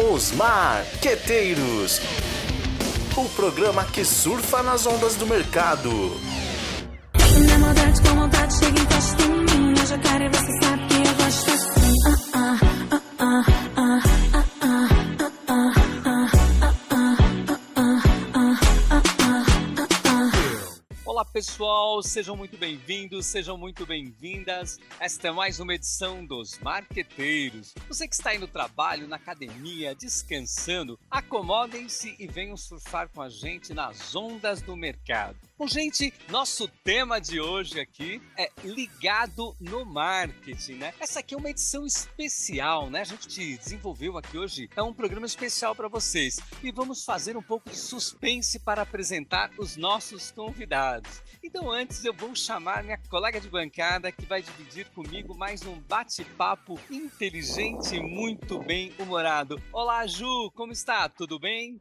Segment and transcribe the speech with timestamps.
[0.00, 2.00] Os Marqueteiros
[3.20, 5.90] o programa que surfa nas ondas do mercado.
[7.46, 8.86] Na maldade com vontade, chega em
[9.44, 9.78] mim.
[9.78, 10.24] Eu já quero
[21.32, 24.78] pessoal, sejam muito bem-vindos, sejam muito bem-vindas.
[24.98, 27.72] Esta é mais uma edição dos Marqueteiros.
[27.86, 33.28] Você que está aí no trabalho, na academia, descansando, acomodem-se e venham surfar com a
[33.28, 35.38] gente nas ondas do mercado.
[35.60, 40.94] Bom, gente, nosso tema de hoje aqui é ligado no marketing, né?
[40.98, 43.02] Essa aqui é uma edição especial, né?
[43.02, 47.42] A gente desenvolveu aqui hoje é um programa especial para vocês e vamos fazer um
[47.42, 51.22] pouco de suspense para apresentar os nossos convidados.
[51.44, 55.78] Então, antes eu vou chamar minha colega de bancada que vai dividir comigo mais um
[55.80, 59.60] bate-papo inteligente e muito bem humorado.
[59.70, 61.06] Olá, Ju, como está?
[61.06, 61.78] Tudo bem?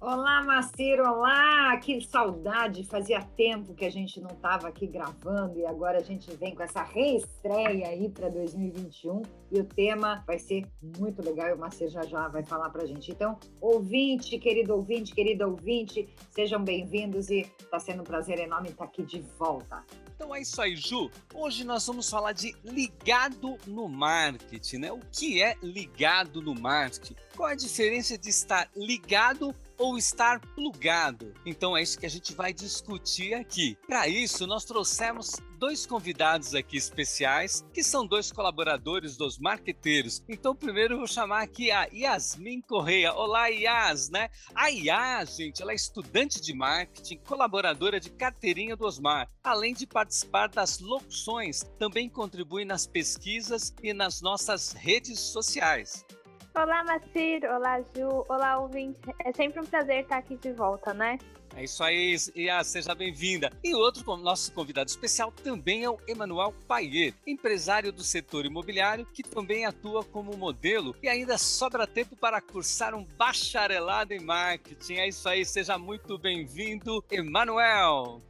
[0.00, 1.76] Olá, Maceiro, olá!
[1.78, 2.84] Que saudade!
[2.84, 6.62] Fazia tempo que a gente não estava aqui gravando e agora a gente vem com
[6.62, 10.66] essa reestreia aí para 2021 e o tema vai ser
[10.98, 13.10] muito legal e o Maceiro já já vai falar para a gente.
[13.10, 18.84] Então, ouvinte, querido ouvinte, querida ouvinte, sejam bem-vindos e está sendo um prazer enorme estar
[18.84, 19.84] aqui de volta.
[20.14, 21.10] Então é isso aí, Ju.
[21.32, 24.92] Hoje nós vamos falar de ligado no marketing, né?
[24.92, 27.14] O que é ligado no marketing?
[27.36, 31.32] Qual a diferença de estar ligado ou estar plugado?
[31.46, 33.78] Então é isso que a gente vai discutir aqui.
[33.86, 40.22] Para isso, nós trouxemos dois convidados aqui especiais, que são dois colaboradores dos marqueteiros.
[40.28, 43.12] Então, primeiro eu vou chamar aqui a Yasmin Correia.
[43.12, 44.30] Olá, Yas, né?
[44.54, 49.86] A Yas, gente, ela é estudante de marketing, colaboradora de carteirinha do Osmar, além de
[49.86, 56.06] participar das locuções, também contribui nas pesquisas e nas nossas redes sociais.
[56.54, 57.44] Olá, Macir.
[57.44, 58.24] Olá, Ju.
[58.28, 58.98] Olá, ouvinte.
[59.24, 61.18] É sempre um prazer estar aqui de volta, né?
[61.58, 63.50] É isso aí, Ia, seja bem-vinda.
[63.64, 69.24] E outro nosso convidado especial também é o Emanuel Paier, empresário do setor imobiliário, que
[69.24, 74.98] também atua como modelo e ainda sobra tempo para cursar um bacharelado em marketing.
[74.98, 78.22] É isso aí, seja muito bem-vindo, Emanuel.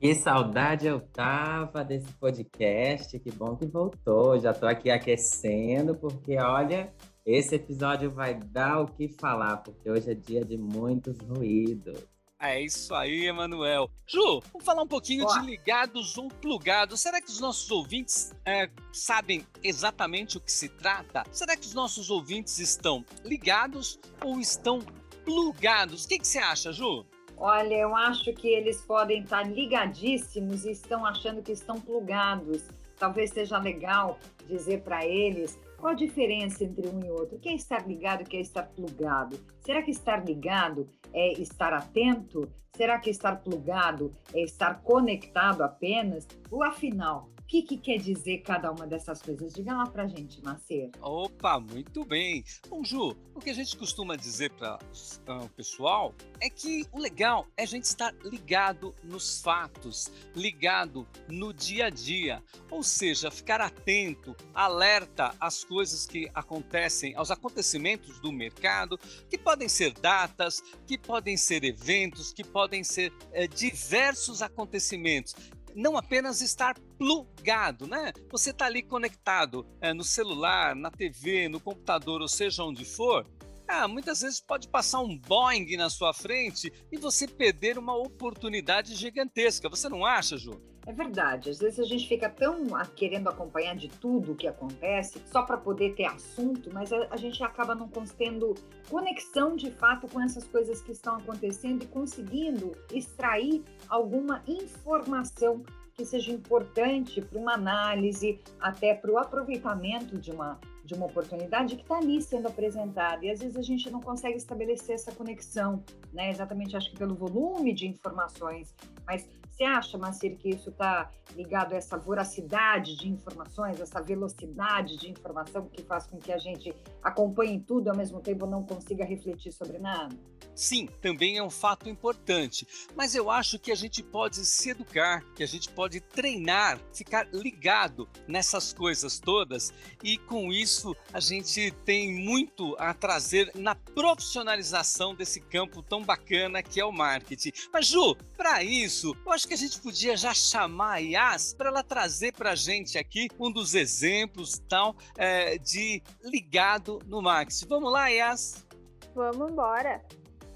[0.00, 4.40] Que saudade eu tava desse podcast, que bom que voltou.
[4.40, 6.92] Já tô aqui aquecendo, porque olha,
[7.24, 12.10] esse episódio vai dar o que falar, porque hoje é dia de muitos ruídos.
[12.42, 13.88] É isso aí, Emanuel.
[14.04, 15.38] Ju, vamos falar um pouquinho Boa.
[15.38, 17.00] de ligados ou plugados.
[17.00, 21.22] Será que os nossos ouvintes é, sabem exatamente o que se trata?
[21.30, 24.80] Será que os nossos ouvintes estão ligados ou estão
[25.24, 26.04] plugados?
[26.04, 27.06] O que, que você acha, Ju?
[27.36, 32.64] Olha, eu acho que eles podem estar ligadíssimos e estão achando que estão plugados.
[32.98, 37.36] Talvez seja legal dizer para eles qual a diferença entre um e outro?
[37.36, 39.36] O que é estar ligado o que é estar plugado?
[39.58, 42.48] Será que estar ligado é estar atento?
[42.76, 46.28] Será que estar plugado é estar conectado apenas?
[46.52, 49.52] Ou afinal, que, que quer dizer cada uma dessas coisas?
[49.52, 50.90] Diga lá pra gente, Macer.
[51.02, 52.42] Opa, muito bem.
[52.66, 56.98] Bom, Ju, o que a gente costuma dizer para uh, o pessoal é que o
[56.98, 62.42] legal é a gente estar ligado nos fatos, ligado no dia a dia.
[62.70, 68.96] Ou seja, ficar atento, alerta às coisas que acontecem, aos acontecimentos do mercado,
[69.28, 75.34] que podem ser datas, que podem ser eventos, que podem ser eh, diversos acontecimentos
[75.74, 78.12] não apenas estar plugado, né?
[78.30, 83.26] Você está ali conectado é, no celular, na TV, no computador, ou seja onde for.
[83.66, 88.94] Ah, muitas vezes pode passar um Boeing na sua frente e você perder uma oportunidade
[88.94, 89.68] gigantesca.
[89.68, 90.60] Você não acha, Ju?
[90.86, 91.50] É verdade.
[91.50, 95.56] Às vezes a gente fica tão querendo acompanhar de tudo o que acontece só para
[95.56, 98.54] poder ter assunto, mas a, a, gente acaba não tendo
[98.90, 105.62] conexão de fato com essas coisas que estão acontecendo e conseguindo extrair alguma informação
[105.94, 110.58] que seja importante para uma análise, até para o aproveitamento de uma,
[110.92, 113.24] de uma oportunidade que está ali sendo apresentada.
[113.24, 115.82] E às vezes a gente não consegue estabelecer essa conexão,
[116.12, 116.30] né?
[116.30, 118.74] Exatamente, acho que pelo volume de informações.
[119.06, 119.26] Mas
[119.62, 125.10] você acha, Macir, que isso está ligado a essa voracidade de informações, essa velocidade de
[125.10, 129.52] informação que faz com que a gente acompanhe tudo ao mesmo tempo não consiga refletir
[129.52, 130.14] sobre nada?
[130.54, 135.24] Sim, também é um fato importante, mas eu acho que a gente pode se educar,
[135.34, 139.72] que a gente pode treinar, ficar ligado nessas coisas todas
[140.02, 146.62] e com isso a gente tem muito a trazer na profissionalização desse campo tão bacana
[146.62, 147.52] que é o marketing.
[147.72, 151.68] Mas Ju, para isso, eu acho que a gente podia já chamar a Yas para
[151.68, 157.66] ela trazer para a gente aqui um dos exemplos tal é, de ligado no marketing.
[157.68, 158.66] Vamos lá, Yas?
[159.14, 160.02] Vamos embora!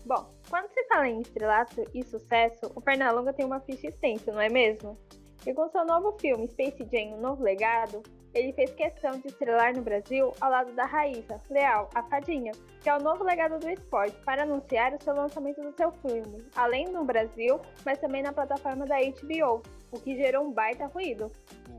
[0.04, 4.40] Bom, quando se fala em estrelato e sucesso, o Pernalonga tem uma ficha extensa, não
[4.40, 4.96] é mesmo?
[5.44, 8.02] E com seu novo filme Space Jam, Um Novo Legado,
[8.37, 12.53] ele fez questão de estrelar no Brasil ao lado da Raíssa, Leal, a Fadinha,
[12.83, 16.44] que é o novo legado do esporte, para anunciar o seu lançamento do seu filme,
[16.55, 21.33] além no Brasil, mas também na plataforma da HBO, o que gerou um baita ruído.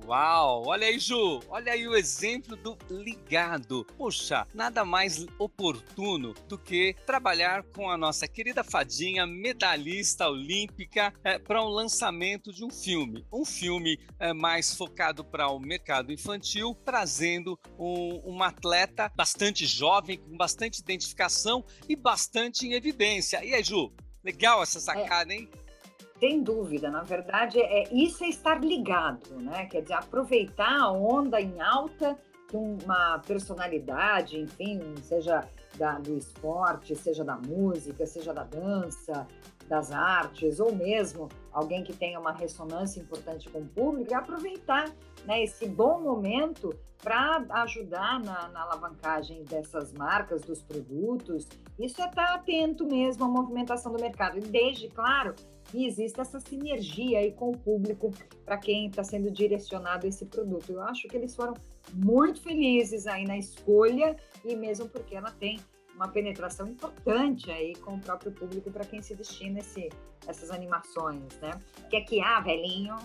[0.08, 0.64] Uau!
[0.68, 1.42] Olha aí, Ju!
[1.50, 3.86] Olha aí o exemplo do ligado.
[3.98, 11.38] Poxa, nada mais oportuno do que trabalhar com a nossa querida fadinha, medalhista olímpica, é,
[11.38, 13.26] para um lançamento de um filme.
[13.30, 20.20] Um filme é, mais focado para o mercado infantil, trazendo um, uma atleta bastante jovem,
[20.20, 23.44] com bastante identificação e bastante em evidência.
[23.44, 23.92] E aí, Ju?
[24.24, 25.50] Legal essa sacada, hein?
[26.20, 29.68] Sem dúvida, na verdade, é isso é estar ligado, né?
[29.68, 32.18] Quer dizer, aproveitar a onda em alta
[32.52, 35.48] com uma personalidade, enfim, seja
[35.78, 39.28] da, do esporte, seja da música, seja da dança,
[39.68, 44.90] das artes, ou mesmo alguém que tenha uma ressonância importante com o público, e aproveitar
[45.26, 46.74] né, esse bom momento
[47.04, 51.48] para ajudar na, na, alavancagem dessas marcas, dos produtos.
[51.78, 54.40] Isso é estar atento mesmo à movimentação do mercado.
[54.40, 55.36] E desde, claro,
[55.68, 58.14] que exista essa sinergia aí com o público
[58.46, 60.72] para quem está sendo direcionado esse produto.
[60.72, 61.54] Eu acho que eles foram
[61.94, 65.60] muito felizes aí na escolha e mesmo porque ela tem
[65.96, 69.90] uma penetração importante aí com o próprio público para quem se destina esse,
[70.28, 71.60] essas animações, né?
[71.90, 72.96] Quer que há, velhinho?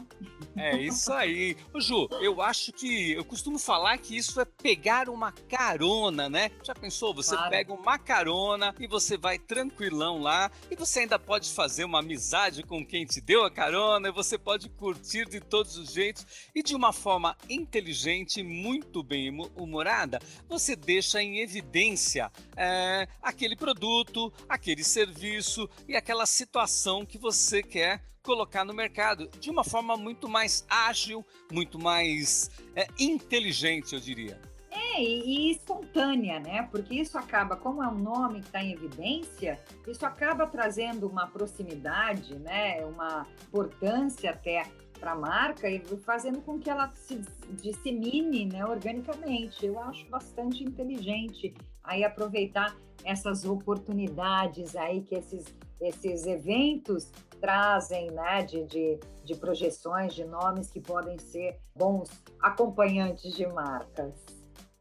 [0.56, 1.56] É isso aí.
[1.72, 6.50] Ô, Ju, eu acho que eu costumo falar que isso é pegar uma carona, né?
[6.62, 7.14] Já pensou?
[7.14, 7.50] Você claro.
[7.50, 12.62] pega uma carona e você vai tranquilão lá e você ainda pode fazer uma amizade
[12.62, 16.62] com quem te deu a carona e você pode curtir de todos os jeitos e
[16.62, 20.18] de uma forma inteligente, muito bem humorada,
[20.48, 22.30] você deixa em evidência.
[22.56, 29.28] É, é, aquele produto, aquele serviço e aquela situação que você quer colocar no mercado
[29.40, 34.40] de uma forma muito mais ágil, muito mais é, inteligente, eu diria.
[34.70, 36.68] É, e, e, espontânea, né?
[36.70, 41.26] Porque isso acaba, como é um nome que está em evidência, isso acaba trazendo uma
[41.26, 42.84] proximidade, né?
[42.86, 44.64] Uma importância até
[45.02, 47.20] para a marca e fazendo com que ela se
[47.60, 49.66] dissemine né, organicamente.
[49.66, 51.52] Eu acho bastante inteligente
[51.82, 60.14] aí aproveitar essas oportunidades aí que esses, esses eventos trazem, né, de, de, de projeções,
[60.14, 62.08] de nomes que podem ser bons
[62.40, 64.14] acompanhantes de marcas.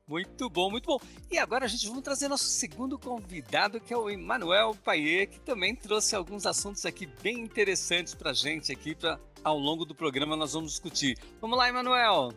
[0.07, 0.99] Muito bom, muito bom.
[1.31, 5.39] E agora a gente vai trazer nosso segundo convidado, que é o Emanuel Paier, que
[5.39, 9.95] também trouxe alguns assuntos aqui bem interessantes para a gente aqui, para ao longo do
[9.95, 11.17] programa nós vamos discutir.
[11.39, 12.29] Vamos lá, Emanuel!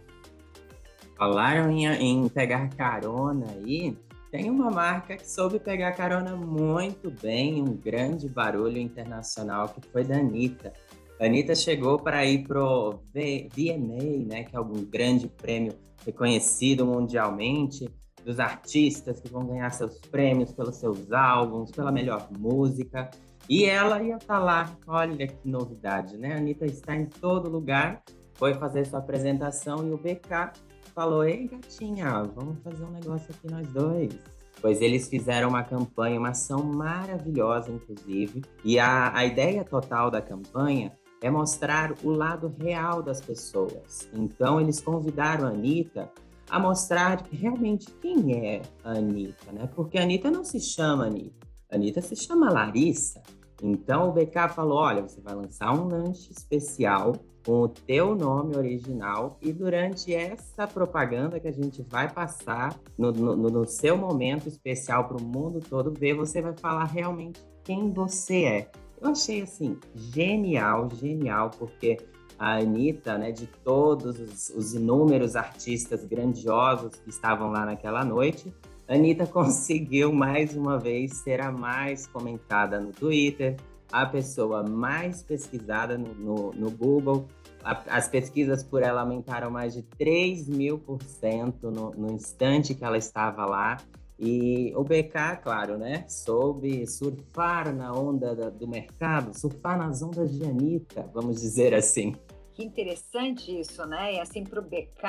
[1.16, 3.96] Falaram em, em pegar carona aí.
[4.34, 10.02] Tem uma marca que soube pegar carona muito bem, um grande barulho internacional, que foi
[10.02, 10.72] da Anitta.
[11.20, 17.88] A Anitta chegou para ir pro VMA, né, que é algum grande prêmio reconhecido mundialmente
[18.24, 23.08] dos artistas que vão ganhar seus prêmios pelos seus álbuns, pela melhor música.
[23.48, 24.76] E ela ia estar tá lá.
[24.88, 26.34] Olha que novidade, né?
[26.34, 28.02] A Anitta está em todo lugar.
[28.32, 33.50] Foi fazer sua apresentação e o BK falou: Ei, gatinha, vamos fazer um negócio aqui
[33.50, 34.12] nós dois.
[34.60, 38.42] Pois eles fizeram uma campanha, uma ação maravilhosa, inclusive.
[38.64, 44.08] E a, a ideia total da campanha é mostrar o lado real das pessoas.
[44.12, 46.10] Então, eles convidaram a Anitta
[46.48, 49.68] a mostrar realmente quem é a Anitta, né?
[49.74, 51.46] Porque a Anitta não se chama Anitta.
[51.70, 53.22] A Anitta se chama Larissa.
[53.62, 57.14] Então o BK falou: olha, você vai lançar um lanche especial
[57.44, 63.12] com o teu nome original e durante essa propaganda que a gente vai passar no,
[63.12, 67.92] no, no seu momento especial para o mundo todo ver, você vai falar realmente quem
[67.92, 68.70] você é.
[69.00, 71.98] Eu achei assim genial, genial, porque
[72.38, 78.52] a Anitta, né, de todos os, os inúmeros artistas grandiosos que estavam lá naquela noite,
[78.88, 83.56] Anitta conseguiu mais uma vez ser a mais comentada no Twitter,
[83.90, 87.26] a pessoa mais pesquisada no, no, no Google.
[87.62, 92.84] A, as pesquisas por ela aumentaram mais de 3 mil por cento no instante que
[92.84, 93.78] ela estava lá.
[94.18, 100.32] E o BK, claro, né, soube surfar na onda da, do mercado, surfar nas ondas
[100.32, 102.14] de Anitta, vamos dizer assim.
[102.54, 104.14] Que interessante isso, né?
[104.14, 105.02] E assim, para o BK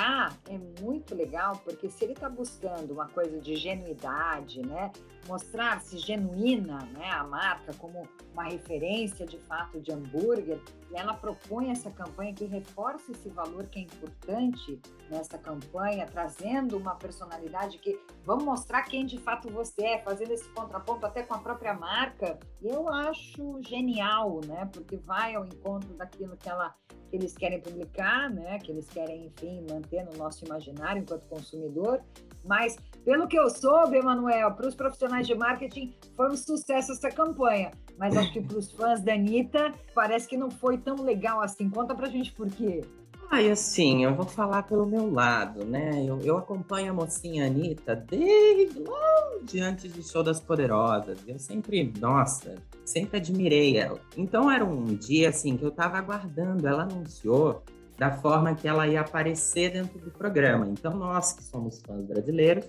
[0.50, 4.90] é muito legal, porque se ele está buscando uma coisa de genuidade, né?
[5.28, 7.08] Mostrar-se genuína, né?
[7.08, 10.60] A marca como uma referência de fato de hambúrguer,
[10.90, 16.76] e ela propõe essa campanha que reforça esse valor que é importante nessa campanha, trazendo
[16.76, 21.34] uma personalidade que vamos mostrar quem de fato você é, fazendo esse contraponto até com
[21.34, 22.40] a própria marca.
[22.60, 24.68] Eu acho genial, né?
[24.72, 26.74] Porque vai ao encontro daquilo que ela
[27.08, 28.58] que eles querem publicar, né?
[28.58, 32.00] Que eles querem, enfim, manter no nosso imaginário enquanto consumidor.
[32.44, 37.08] Mas, pelo que eu soube, Emanuel, para os profissionais de marketing, foi um sucesso essa
[37.08, 37.72] campanha.
[37.98, 41.68] Mas acho que para os fãs da Anitta, parece que não foi tão legal assim.
[41.68, 42.82] Conta pra gente por quê.
[43.32, 46.02] E assim, eu vou falar pelo meu lado, né?
[46.04, 51.18] Eu, eu acompanho a mocinha Anitta desde longe antes do Show das Poderosas.
[51.26, 52.54] Eu sempre, nossa,
[52.84, 54.00] sempre admirei ela.
[54.16, 56.66] Então era um dia, assim, que eu tava aguardando.
[56.66, 57.62] Ela anunciou
[57.98, 60.66] da forma que ela ia aparecer dentro do programa.
[60.68, 62.64] Então nós, que somos fãs brasileiros,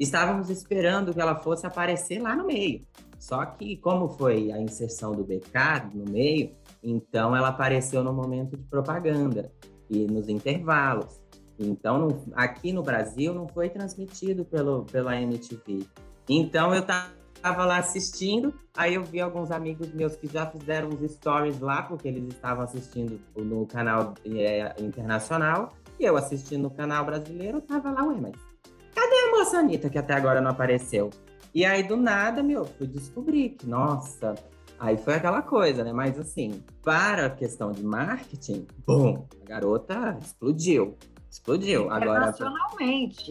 [0.00, 2.86] estávamos esperando que ela fosse aparecer lá no meio.
[3.18, 8.56] Só que, como foi a inserção do BK no meio, então ela apareceu no momento
[8.56, 9.52] de propaganda
[9.90, 11.20] e nos intervalos.
[11.58, 15.86] Então, aqui no Brasil não foi transmitido pelo, pela MTV.
[16.28, 21.10] Então eu estava lá assistindo, aí eu vi alguns amigos meus que já fizeram uns
[21.12, 27.04] stories lá, porque eles estavam assistindo no canal é, internacional, e eu assistindo no canal
[27.04, 28.34] brasileiro, eu tava lá, ué, mas
[28.94, 31.10] cadê a moça Anitta que até agora não apareceu?
[31.54, 34.34] E aí, do nada, meu, fui descobrir que, nossa,
[34.78, 35.92] Aí foi aquela coisa, né?
[35.92, 40.96] Mas assim, para a questão de marketing, bom, a garota explodiu.
[41.30, 41.90] Explodiu.
[41.90, 42.32] Agora,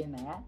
[0.07, 0.43] né?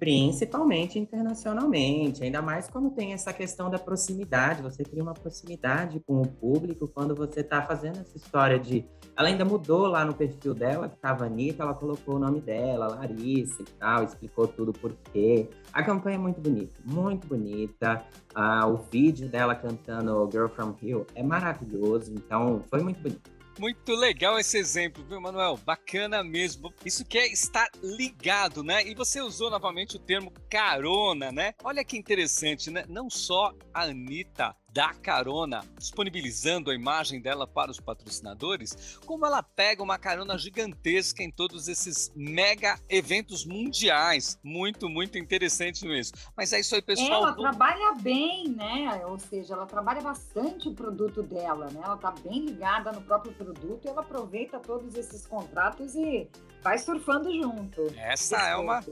[0.00, 6.22] Principalmente internacionalmente, ainda mais quando tem essa questão da proximidade, você cria uma proximidade com
[6.22, 8.86] o público quando você está fazendo essa história de.
[9.14, 12.88] Ela ainda mudou lá no perfil dela, que estava Anitta, ela colocou o nome dela,
[12.88, 15.50] Larissa e tal, explicou tudo por quê.
[15.70, 18.02] A campanha é muito bonita, muito bonita.
[18.34, 23.39] Ah, o vídeo dela cantando Girl From Hill é maravilhoso, então foi muito bonito.
[23.60, 25.58] Muito legal esse exemplo, viu, Manuel?
[25.58, 26.72] Bacana mesmo.
[26.82, 28.82] Isso que é estar ligado, né?
[28.88, 31.52] E você usou novamente o termo carona, né?
[31.62, 32.86] Olha que interessante, né?
[32.88, 39.42] Não só a Anitta dá carona, disponibilizando a imagem dela para os patrocinadores, como ela
[39.42, 44.38] pega uma carona gigantesca em todos esses mega eventos mundiais.
[44.42, 46.16] Muito, muito interessante mesmo.
[46.36, 47.24] Mas é isso aí, pessoal.
[47.24, 49.04] Ela trabalha bem, né?
[49.06, 51.80] Ou seja, ela trabalha bastante o produto dela, né?
[51.82, 56.28] Ela tá bem ligada no próprio produto e ela aproveita todos esses contratos e
[56.62, 57.86] vai surfando junto.
[57.96, 58.84] Essa é uma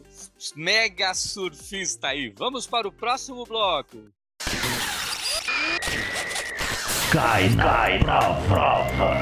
[0.57, 2.31] mega surfista aí.
[2.31, 4.11] Vamos para o próximo bloco.
[7.13, 9.21] Cai na, prova.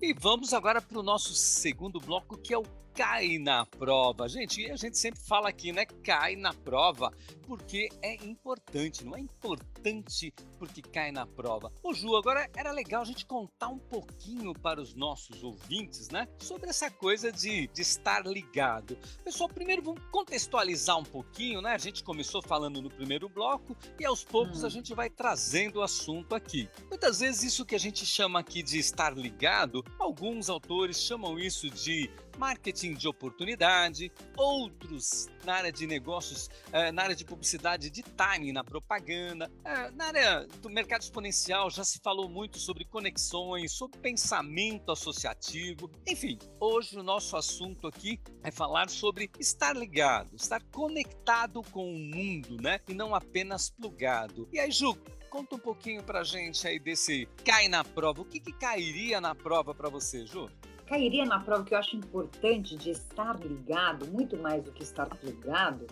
[0.00, 2.62] E vamos agora para o nosso segundo bloco, que é o
[2.98, 4.28] cai na prova.
[4.28, 5.86] Gente, a gente sempre fala aqui, né?
[6.02, 7.12] Cai na prova,
[7.46, 11.72] porque é importante, não é importante porque cai na prova.
[11.80, 16.26] Ô Ju, agora era legal a gente contar um pouquinho para os nossos ouvintes, né?
[16.40, 18.98] Sobre essa coisa de, de estar ligado.
[19.22, 21.74] Pessoal, primeiro vamos contextualizar um pouquinho, né?
[21.74, 24.66] A gente começou falando no primeiro bloco e aos poucos hum.
[24.66, 26.68] a gente vai trazendo o assunto aqui.
[26.88, 31.70] Muitas vezes isso que a gente chama aqui de estar ligado, alguns autores chamam isso
[31.70, 38.02] de marketing de oportunidade, outros na área de negócios, eh, na área de publicidade de
[38.02, 43.72] timing na propaganda, eh, na área do mercado exponencial já se falou muito sobre conexões,
[43.72, 45.90] sobre pensamento associativo.
[46.06, 51.98] Enfim, hoje o nosso assunto aqui é falar sobre estar ligado, estar conectado com o
[51.98, 52.80] mundo, né?
[52.88, 54.48] E não apenas plugado.
[54.52, 54.96] E aí, Ju,
[55.28, 58.22] conta um pouquinho pra gente aí desse cai na prova.
[58.22, 60.48] O que, que cairia na prova para você, Ju?
[60.88, 65.06] Cairia na prova que eu acho importante de estar ligado, muito mais do que estar
[65.06, 65.86] plugado,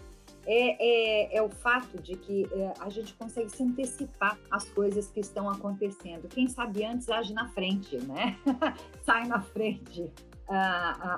[0.47, 5.11] é, é, é, o fato de que é, a gente consegue se antecipar as coisas
[5.11, 6.29] que estão acontecendo.
[6.29, 8.39] Quem sabe antes age na frente, né?
[9.05, 10.11] Sai na frente.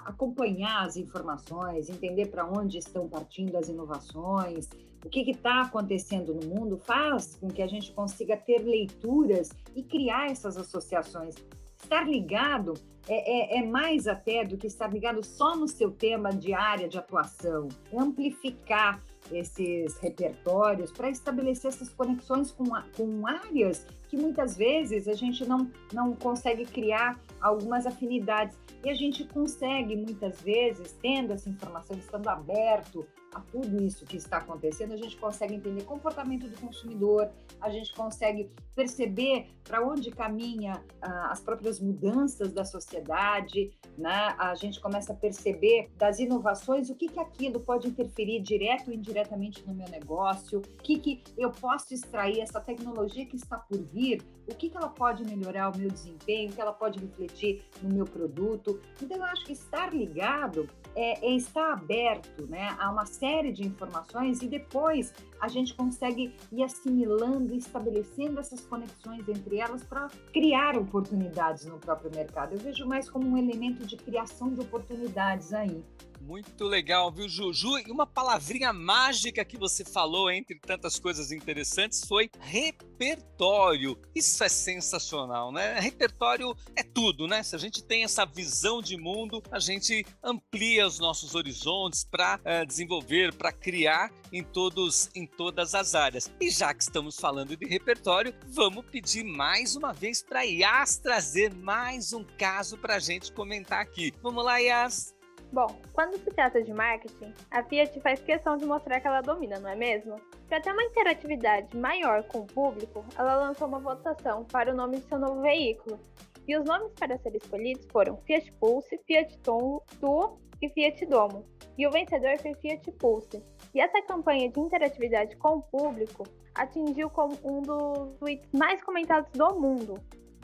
[0.06, 4.66] acompanhar as informações, entender para onde estão partindo as inovações,
[5.04, 9.82] o que está acontecendo no mundo, faz com que a gente consiga ter leituras e
[9.82, 11.34] criar essas associações.
[11.82, 12.74] Estar ligado
[13.08, 16.88] é, é, é, mais até do que estar ligado só no seu tema de área
[16.88, 22.64] de atuação, amplificar esses repertórios para estabelecer essas conexões com,
[22.96, 28.58] com áreas que muitas vezes a gente não, não consegue criar algumas afinidades.
[28.84, 33.06] E a gente consegue, muitas vezes, tendo essa informação, estando aberto
[33.38, 37.30] a tudo isso que está acontecendo, a gente consegue entender comportamento do consumidor,
[37.60, 44.34] a gente consegue perceber para onde caminha ah, as próprias mudanças da sociedade, né?
[44.38, 48.94] A gente começa a perceber das inovações o que que aquilo pode interferir direto ou
[48.94, 53.78] indiretamente no meu negócio, o que que eu posso extrair essa tecnologia que está por
[53.78, 57.64] vir, o que que ela pode melhorar o meu desempenho, o que ela pode refletir
[57.82, 58.80] no meu produto.
[59.02, 63.66] Então eu acho que estar ligado é, é estar aberto, né, a uma série de
[63.66, 70.76] informações e depois a gente consegue ir assimilando estabelecendo essas conexões entre elas para criar
[70.76, 72.54] oportunidades no próprio mercado.
[72.54, 75.84] Eu vejo mais como um elemento de criação de oportunidades aí.
[76.28, 77.54] Muito legal, viu, Ju?
[77.54, 83.98] Ju, e uma palavrinha mágica que você falou entre tantas coisas interessantes foi repertório.
[84.14, 85.80] Isso é sensacional, né?
[85.80, 87.42] Repertório é tudo, né?
[87.42, 92.36] Se a gente tem essa visão de mundo, a gente amplia os nossos horizontes para
[92.36, 96.30] uh, eh, desenvolver, para criar em todos, em todas as áreas.
[96.38, 101.54] E já que estamos falando de repertório, vamos pedir mais uma vez para Yas trazer
[101.54, 104.12] mais um caso para a gente comentar aqui.
[104.22, 105.17] Vamos lá, Yas.
[105.50, 109.58] Bom, quando se trata de marketing, a Fiat faz questão de mostrar que ela domina,
[109.58, 110.16] não é mesmo?
[110.46, 114.98] Para ter uma interatividade maior com o público, ela lançou uma votação para o nome
[114.98, 115.98] de seu novo veículo.
[116.46, 121.44] E os nomes para serem escolhidos foram Fiat Pulse, Fiat Tuo e Fiat Domo.
[121.78, 123.42] E o vencedor foi Fiat Pulse.
[123.74, 126.24] E essa campanha de interatividade com o público
[126.54, 129.94] atingiu como um dos tweets mais comentados do mundo,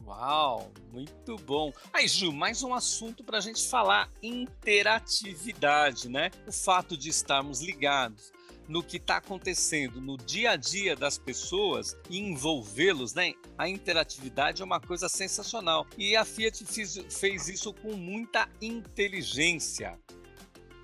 [0.06, 1.72] Uau, muito bom.
[1.92, 6.30] Aí, Ju, mais um assunto para a gente falar: interatividade, né?
[6.46, 8.32] O fato de estarmos ligados
[8.68, 13.32] no que está acontecendo no dia a dia das pessoas e envolvê-los, né?
[13.56, 15.86] A interatividade é uma coisa sensacional.
[15.96, 19.98] E a Fiat fez, fez isso com muita inteligência.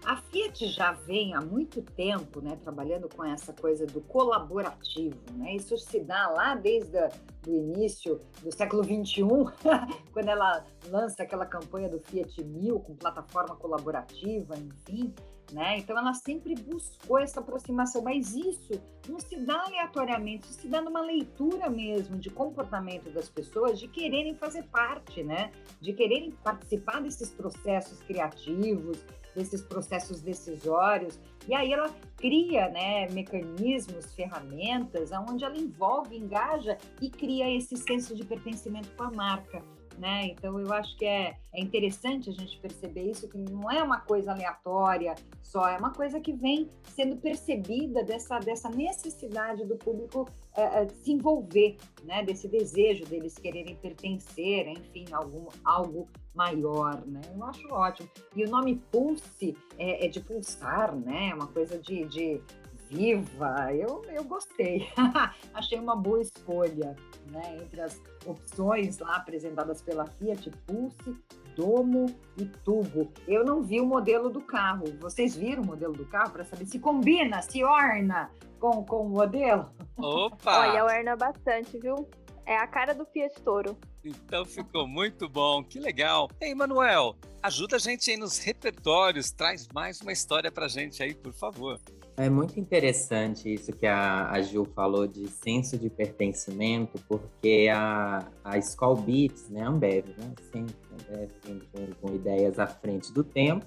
[0.04, 5.18] A Fiat já vem há muito tempo né, trabalhando com essa coisa do colaborativo.
[5.34, 5.56] Né?
[5.56, 6.98] Isso se dá lá desde
[7.46, 9.22] o início do século XXI,
[10.12, 15.14] quando ela lança aquela campanha do Fiat Mil com plataforma colaborativa, enfim.
[15.52, 15.78] Né?
[15.78, 20.80] Então ela sempre buscou essa aproximação, mas isso não se dá aleatoriamente, isso se dá
[20.80, 25.50] numa leitura mesmo de comportamento das pessoas, de quererem fazer parte, né?
[25.80, 29.04] De quererem participar desses processos criativos,
[29.34, 31.18] desses processos decisórios.
[31.48, 38.14] E aí ela cria né, mecanismos, ferramentas, onde ela envolve, engaja e cria esse senso
[38.14, 39.62] de pertencimento com a marca.
[40.00, 40.28] Né?
[40.28, 44.00] Então eu acho que é, é interessante a gente perceber isso, que não é uma
[44.00, 50.26] coisa aleatória só, é uma coisa que vem sendo percebida dessa, dessa necessidade do público
[50.54, 52.22] é, se envolver, né?
[52.24, 57.20] Desse desejo deles quererem pertencer, enfim, algum, algo maior, né?
[57.34, 58.08] Eu acho ótimo.
[58.34, 61.28] E o nome Pulse é, é de pulsar, né?
[61.28, 62.40] É uma coisa de, de
[62.90, 63.72] viva.
[63.72, 64.88] Eu, eu gostei.
[65.54, 66.96] Achei uma boa escolha,
[67.30, 67.58] né?
[67.62, 71.16] Entre as opções lá apresentadas pela Fiat Pulse,
[71.54, 73.10] Domo e Tubo.
[73.26, 74.84] Eu não vi o modelo do carro.
[75.00, 79.08] Vocês viram o modelo do carro para saber se combina, se orna com, com o
[79.08, 79.70] modelo?
[79.96, 80.68] Opa!
[80.68, 82.08] Olha, orna bastante, viu?
[82.44, 83.78] É a cara do Fiat Toro.
[84.04, 86.28] Então ficou muito bom, que legal.
[86.40, 91.14] Ei, Manuel, ajuda a gente aí nos repertórios, traz mais uma história pra gente aí,
[91.14, 91.78] por favor.
[92.20, 98.28] É muito interessante isso que a, a Gil falou de senso de pertencimento, porque a,
[98.44, 101.30] a Skull Beats, né, Ambev, né, sempre Ambev
[101.72, 103.64] com, com ideias à frente do tempo,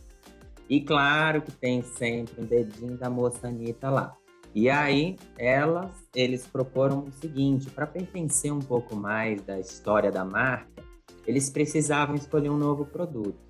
[0.70, 4.16] e claro que tem sempre um dedinho da moça Anitta lá.
[4.54, 10.24] E aí, elas, eles proporam o seguinte: para pertencer um pouco mais da história da
[10.24, 10.84] marca,
[11.26, 13.43] eles precisavam escolher um novo produto.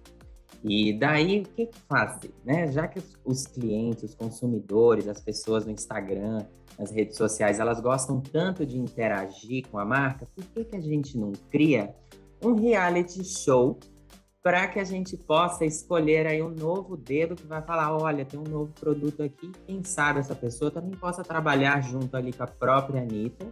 [0.63, 2.31] E daí, o que, que fazem?
[2.45, 2.71] Né?
[2.71, 6.45] Já que os, clientes, os consumidores, as pessoas no Instagram,
[6.79, 10.81] nas redes sociais, elas gostam tanto de interagir com a marca, por que, que a
[10.81, 11.93] gente não cria
[12.41, 13.77] um reality show
[14.41, 18.37] para que a gente possa escolher aí um novo dedo que vai falar, olha, tem
[18.39, 22.47] um novo produto aqui, quem sabe essa pessoa também possa trabalhar junto ali com a
[22.47, 23.45] própria Anitta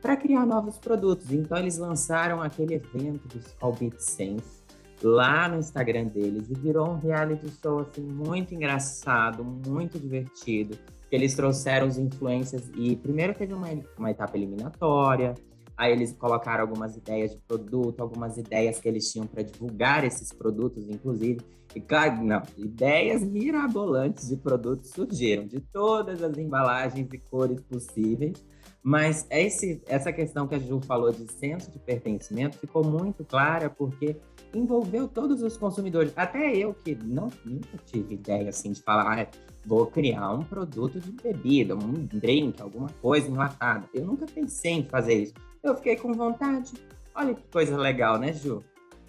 [0.00, 1.32] para criar novos produtos.
[1.32, 4.65] Então eles lançaram aquele evento do Skull Sense
[5.02, 10.78] lá no Instagram deles e virou um reality show assim muito engraçado, muito divertido.
[11.10, 15.34] Eles trouxeram os influencers e primeiro teve uma, uma etapa eliminatória,
[15.76, 20.32] Aí eles colocaram algumas ideias de produto, algumas ideias que eles tinham para divulgar esses
[20.32, 21.40] produtos, inclusive.
[21.74, 28.42] E claro, não, ideias mirabolantes de produtos surgiram, de todas as embalagens e cores possíveis.
[28.86, 33.68] Mas esse, essa questão que a Ju falou de senso de pertencimento ficou muito clara
[33.68, 34.14] porque
[34.54, 36.12] envolveu todos os consumidores.
[36.14, 39.26] Até eu, que não, nunca tive ideia assim de falar, ah,
[39.64, 43.88] vou criar um produto de bebida, um drink, alguma coisa enlatada.
[43.92, 45.34] Eu nunca pensei em fazer isso.
[45.64, 46.74] Eu fiquei com vontade.
[47.12, 48.62] Olha que coisa legal, né, Ju?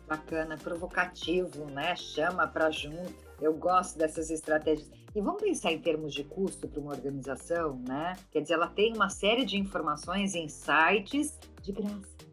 [0.08, 1.96] Bacana, provocativo, né?
[1.96, 3.14] Chama para junto.
[3.40, 4.90] Eu gosto dessas estratégias.
[5.18, 8.16] E vamos pensar em termos de custo para uma organização, né?
[8.32, 12.27] Quer dizer, ela tem uma série de informações em sites de graça.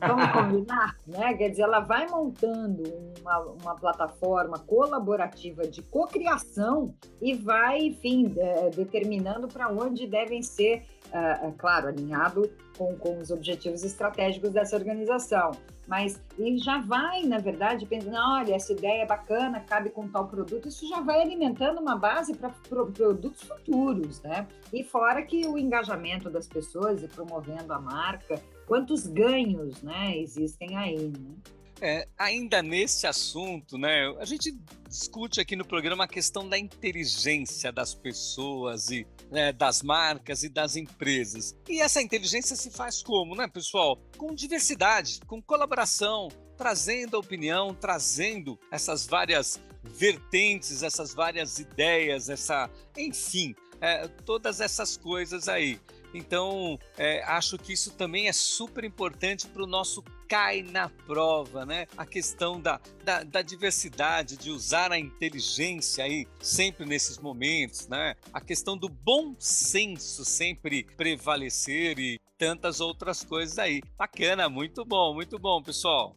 [0.00, 0.96] Vamos combinar?
[1.06, 1.34] Né?
[1.34, 2.82] Quer dizer, ela vai montando
[3.20, 10.84] uma, uma plataforma colaborativa de cocriação e vai, enfim, é, determinando para onde devem ser,
[11.12, 15.52] é, é, claro, alinhado com, com os objetivos estratégicos dessa organização
[15.86, 20.26] mas e já vai, na verdade, pensando, olha, essa ideia é bacana, cabe com tal
[20.26, 24.46] produto, isso já vai alimentando uma base para pro, produtos futuros, né?
[24.72, 30.76] E fora que o engajamento das pessoas e promovendo a marca, quantos ganhos, né, existem
[30.76, 31.34] aí, né?
[31.78, 34.50] É, ainda nesse assunto, né, a gente
[34.88, 40.48] discute aqui no programa a questão da inteligência das pessoas e né, das marcas e
[40.48, 41.54] das empresas.
[41.68, 43.98] E essa inteligência se faz como, né, pessoal?
[44.16, 52.70] Com diversidade, com colaboração, trazendo a opinião, trazendo essas várias vertentes, essas várias ideias, essa,
[52.96, 55.78] enfim, é, todas essas coisas aí.
[56.16, 61.64] Então, é, acho que isso também é super importante para o nosso cai na prova,
[61.64, 61.86] né?
[61.96, 68.14] A questão da, da, da, diversidade, de usar a inteligência aí sempre nesses momentos, né?
[68.32, 73.82] A questão do bom senso sempre prevalecer e tantas outras coisas aí.
[73.96, 76.16] Bacana, muito bom, muito bom, pessoal.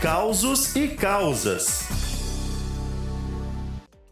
[0.00, 1.88] Causos e causas.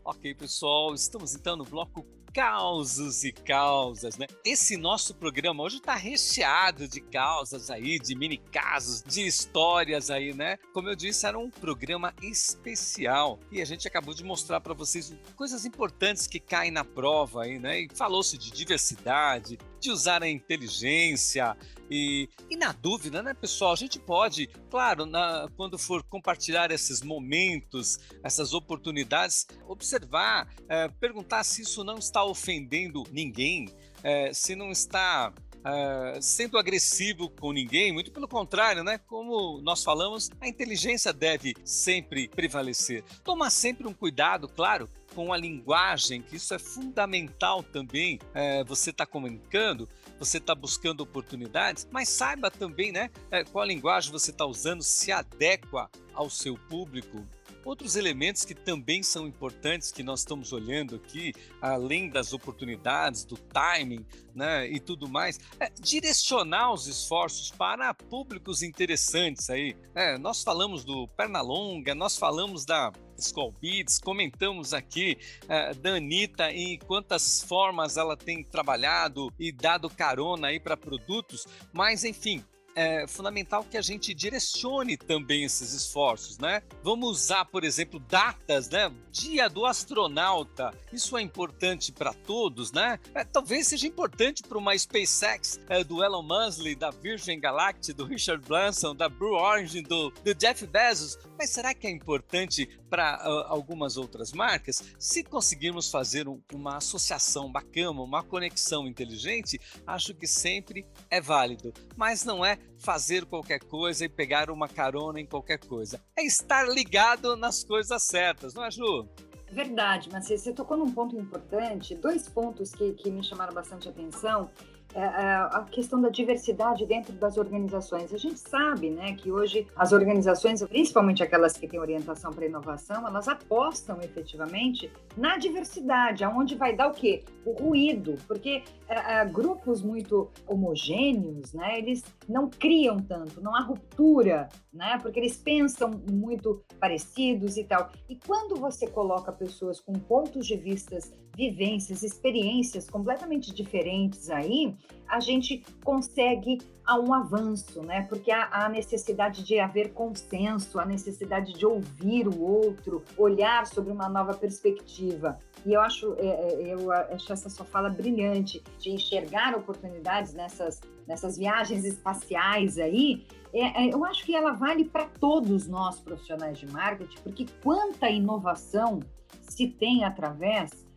[0.05, 4.27] Ok, pessoal, estamos então no bloco causos e causas, né?
[4.45, 10.33] Esse nosso programa hoje está recheado de causas aí, de mini casos, de histórias aí,
[10.33, 10.57] né?
[10.73, 15.15] Como eu disse, era um programa especial e a gente acabou de mostrar para vocês
[15.37, 17.81] coisas importantes que caem na prova aí, né?
[17.83, 21.57] E falou-se de diversidade, de usar a inteligência,
[21.95, 27.03] e, e, na dúvida, né, pessoal, a gente pode, claro, na, quando for compartilhar esses
[27.03, 33.69] momentos, essas oportunidades, observar, é, perguntar se isso não está ofendendo ninguém,
[34.03, 35.33] é, se não está
[35.63, 38.99] Uh, sendo agressivo com ninguém, muito pelo contrário, né?
[38.99, 43.05] Como nós falamos, a inteligência deve sempre prevalecer.
[43.23, 48.19] Tomar sempre um cuidado, claro, com a linguagem, que isso é fundamental também.
[48.35, 54.11] É, você está comunicando, você está buscando oportunidades, mas saiba também, né, é, qual linguagem
[54.11, 57.25] você está usando, se adequa ao seu público.
[57.65, 63.37] Outros elementos que também são importantes que nós estamos olhando aqui, além das oportunidades, do
[63.37, 69.77] timing, né, e tudo mais, é direcionar os esforços para públicos interessantes aí.
[69.95, 76.51] É, nós falamos do Pernalonga, nós falamos da Skull Beats, comentamos aqui uh, da Anitta
[76.51, 83.07] em quantas formas ela tem trabalhado e dado carona aí para produtos, mas enfim, é
[83.07, 86.63] fundamental que a gente direcione também esses esforços, né?
[86.83, 88.93] Vamos usar, por exemplo, datas, né?
[89.11, 90.73] Dia do astronauta.
[90.93, 92.99] Isso é importante para todos, né?
[93.15, 98.05] É, talvez seja importante para uma SpaceX é, do Elon Musk, da Virgin Galactic, do
[98.05, 101.19] Richard Branson, da Blue Origin, do, do Jeff Bezos.
[101.39, 104.83] Mas será que é importante para uh, algumas outras marcas?
[104.99, 111.73] Se conseguirmos fazer um, uma associação bacana, uma conexão inteligente, acho que sempre é válido.
[111.97, 116.01] Mas não é fazer qualquer coisa e pegar uma carona em qualquer coisa.
[116.17, 119.09] É estar ligado nas coisas certas, não é, Ju?
[119.53, 124.51] Verdade, mas você tocou num ponto importante, dois pontos que, que me chamaram bastante atenção.
[124.95, 128.13] É, é, a questão da diversidade dentro das organizações.
[128.13, 133.07] A gente sabe né, que hoje as organizações, principalmente aquelas que têm orientação para inovação,
[133.07, 137.25] elas apostam efetivamente na diversidade, aonde vai dar o quê?
[137.45, 144.49] O ruído, porque é, grupos muito homogêneos, né, eles não criam tanto, não há ruptura,
[144.73, 147.91] né, porque eles pensam muito parecidos e tal.
[148.09, 154.77] E quando você coloca pessoas com pontos de vistas vivências, experiências completamente diferentes aí,
[155.09, 158.07] a gente consegue a um avanço, né?
[158.09, 163.93] Porque há a necessidade de haver consenso, a necessidade de ouvir o outro, olhar sobre
[163.93, 165.39] uma nova perspectiva.
[165.65, 170.81] E eu acho, é, é, eu acho essa sua fala brilhante de enxergar oportunidades nessas,
[171.07, 173.25] nessas viagens espaciais aí.
[173.53, 179.01] É, eu acho que ela vale para todos nós profissionais de marketing, porque quanta inovação
[179.43, 180.91] se tem através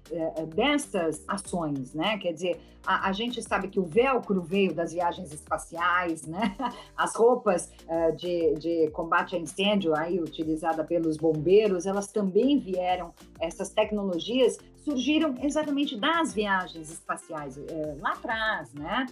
[0.54, 2.18] dessas ações, né?
[2.18, 6.56] Quer dizer, a, a, gente sabe que o velcro veio das viagens espaciais, né?
[6.96, 13.14] As roupas uh, de, de combate a incêndio aí utilizada pelos bombeiros, elas também vieram,
[13.40, 19.08] essas tecnologias surgiram exatamente das viagens espaciais uh, lá atrás, né?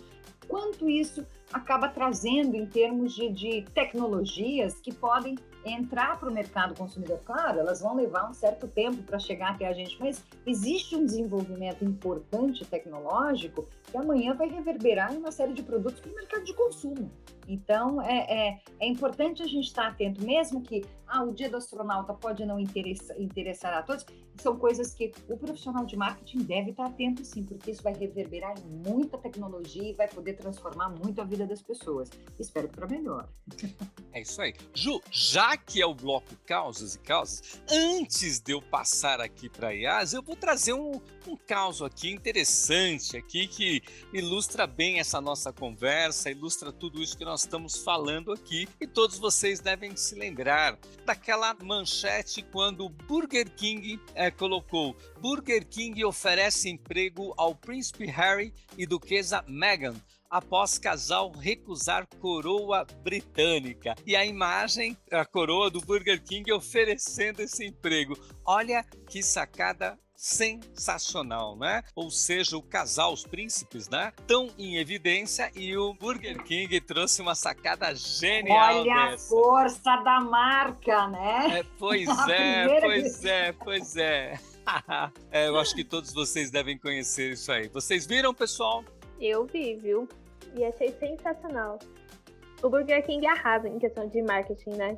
[0.48, 6.76] Quanto isso acaba trazendo em termos de, de tecnologias que podem entrar para o mercado
[6.76, 7.20] consumidor.
[7.26, 11.06] Claro, elas vão levar um certo tempo para chegar até a gente, mas existe um
[11.06, 16.44] desenvolvimento importante tecnológico que amanhã vai reverberar em uma série de produtos para o mercado
[16.44, 17.12] de consumo.
[17.48, 21.58] Então, é, é, é, importante a gente estar atento, mesmo que ah, o dia do
[21.58, 24.06] astronauta pode não interessa, interessar a todos,
[24.38, 28.56] são coisas que o profissional de marketing deve estar atento sim, porque isso vai reverberar
[28.58, 32.10] em muita tecnologia e vai poder transformar muito a vida das pessoas.
[32.40, 33.30] Espero que para melhor.
[34.12, 34.54] É isso aí.
[34.74, 39.70] Ju, já que é o bloco Causas e Causas, antes de eu passar aqui para
[39.70, 45.20] a IAS, eu vou trazer um, um caso aqui interessante aqui que ilustra bem essa
[45.22, 50.16] nossa conversa, ilustra tudo isso que nós estamos falando aqui e todos vocês devem se
[50.16, 58.54] lembrar daquela manchete quando Burger King é, colocou Burger King oferece emprego ao príncipe Harry
[58.78, 59.96] e duquesa Meghan
[60.34, 63.94] após casal recusar coroa britânica.
[64.04, 68.18] E a imagem, a coroa do Burger King oferecendo esse emprego.
[68.44, 71.84] Olha que sacada sensacional, né?
[71.94, 74.14] Ou seja, o casal, os príncipes, né?
[74.26, 78.78] Tão em evidência e o Burger King trouxe uma sacada genial.
[78.78, 79.26] Olha dessa.
[79.26, 81.60] a força da marca, né?
[81.60, 84.40] É, pois é, pois é, pois é.
[85.30, 85.48] é.
[85.50, 87.68] Eu acho que todos vocês devem conhecer isso aí.
[87.68, 88.84] Vocês viram, pessoal?
[89.20, 90.08] Eu vi, viu?
[90.56, 91.80] e achei sensacional.
[92.62, 94.98] O Burger King arrasa em questão de marketing, né?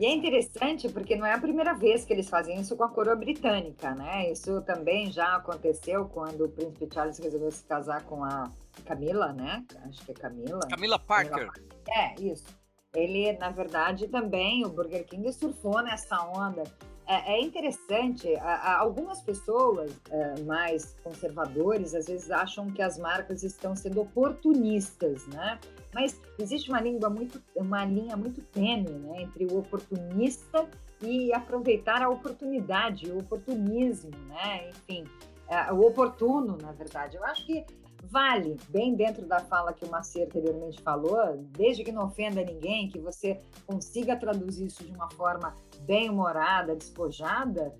[0.00, 2.88] E é interessante porque não é a primeira vez que eles fazem isso com a
[2.88, 4.30] coroa britânica, né?
[4.30, 8.50] Isso também já aconteceu quando o príncipe Charles resolveu se casar com a
[8.84, 9.64] Camila, né?
[9.88, 10.60] Acho que é Camila.
[10.68, 11.48] Camila Parker.
[11.48, 11.52] Camila...
[11.88, 12.46] É, isso.
[12.94, 16.64] Ele, na verdade, também, o Burger King surfou nessa onda
[17.06, 18.34] é, é interessante,
[18.78, 25.60] algumas pessoas é, mais conservadores às vezes acham que as marcas estão sendo oportunistas, né?
[25.96, 30.68] Mas existe uma língua muito, uma linha muito tênue, né, entre o oportunista
[31.00, 34.68] e aproveitar a oportunidade, o oportunismo, né?
[34.68, 35.04] Enfim,
[35.48, 37.16] é, o oportuno, na verdade.
[37.16, 37.64] Eu acho que
[38.04, 42.90] vale, bem dentro da fala que o Macia anteriormente falou, desde que não ofenda ninguém,
[42.90, 47.74] que você consiga traduzir isso de uma forma bem humorada, despojada,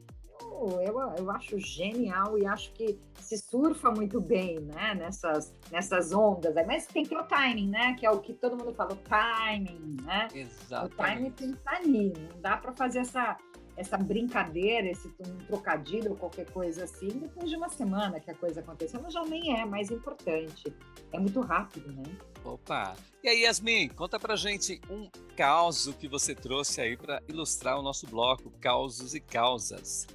[0.80, 6.54] eu, eu, acho genial e acho que se surfa muito bem, né, nessas, nessas ondas.
[6.66, 8.96] Mas tem que ter o timing, né, que é o que todo mundo fala, o
[8.96, 10.28] timing, né?
[10.34, 10.94] Exatamente.
[10.94, 13.36] O timing tem que estar ali, não dá para fazer essa
[13.76, 18.34] essa brincadeira, esse um trocadilho ou qualquer coisa assim, depois de uma semana que a
[18.34, 20.72] coisa aconteceu, mas já nem é mais importante.
[21.12, 22.04] É muito rápido, né?
[22.42, 22.96] Opa!
[23.22, 27.82] E aí, Yasmin, conta pra gente um caos que você trouxe aí para ilustrar o
[27.82, 30.06] nosso bloco, Causos e Causas.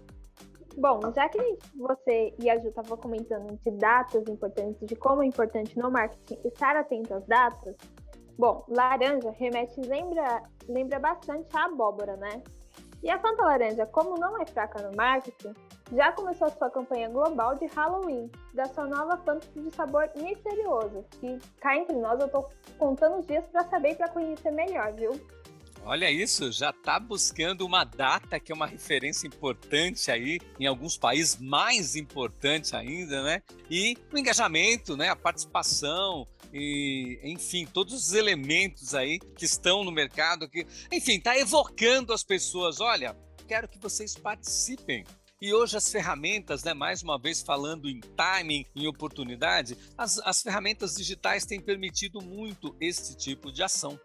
[0.78, 5.26] Bom, já que você e a Ju estavam comentando de datas importantes, de como é
[5.26, 7.76] importante no marketing estar atento às datas,
[8.38, 12.42] bom, laranja remete, lembra, lembra bastante a abóbora, né?
[13.04, 15.54] E a Fanta Laranja, como não é fraca no marketing,
[15.92, 21.04] já começou a sua campanha global de Halloween, da sua nova Fanta de sabor misterioso,
[21.20, 22.46] que cá entre nós eu tô
[22.78, 25.12] contando os dias para saber e para conhecer melhor, viu?
[25.84, 30.96] Olha isso, já está buscando uma data que é uma referência importante aí, em alguns
[30.96, 33.42] países mais importante ainda, né?
[33.70, 35.10] E o engajamento, né?
[35.10, 41.38] A participação, e enfim, todos os elementos aí que estão no mercado, que, enfim, está
[41.38, 42.80] evocando as pessoas.
[42.80, 43.18] Olha,
[43.48, 45.04] quero que vocês participem.
[45.42, 50.44] E hoje as ferramentas, né, mais uma vez falando em timing, em oportunidade, as, as
[50.44, 54.00] ferramentas digitais têm permitido muito esse tipo de ação.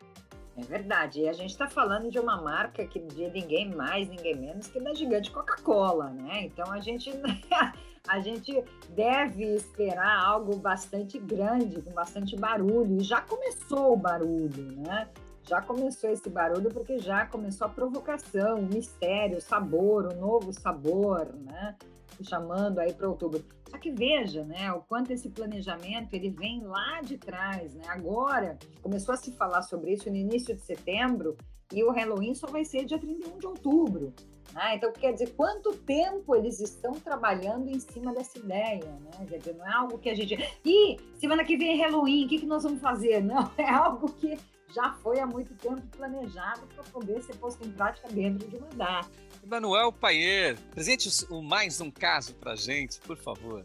[0.56, 1.20] É verdade.
[1.20, 4.80] E a gente está falando de uma marca que de ninguém mais, ninguém menos que
[4.80, 6.44] da gigante Coca-Cola, né?
[6.44, 7.10] Então a gente
[8.08, 12.96] a gente deve esperar algo bastante grande, com bastante barulho.
[12.98, 15.08] E já começou o barulho, né?
[15.42, 20.52] Já começou esse barulho porque já começou a provocação, o mistério, o sabor, o novo
[20.52, 21.76] sabor, né?
[22.24, 23.44] Chamando aí para outubro.
[23.68, 27.84] Só que veja, né, o quanto esse planejamento ele vem lá de trás, né?
[27.88, 31.36] Agora começou a se falar sobre isso no início de setembro
[31.72, 34.12] e o Halloween só vai ser dia 31 de outubro.
[34.52, 34.76] Né?
[34.76, 39.26] Então, quer dizer, quanto tempo eles estão trabalhando em cima dessa ideia, né?
[39.28, 40.38] Quer dizer, não é algo que a gente.
[40.64, 43.22] Ih, semana que vem é Halloween, o que, que nós vamos fazer?
[43.22, 44.38] Não, é algo que
[44.74, 48.68] já foi há muito tempo planejado para poder ser posto em prática dentro de uma
[48.68, 49.08] data.
[49.42, 53.62] Emanuel Paier, presente o mais um caso para gente, por favor.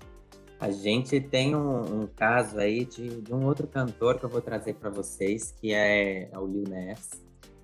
[0.60, 4.42] A gente tem um, um caso aí de, de, um outro cantor que eu vou
[4.42, 7.10] trazer para vocês, que é, é o Lil Ness.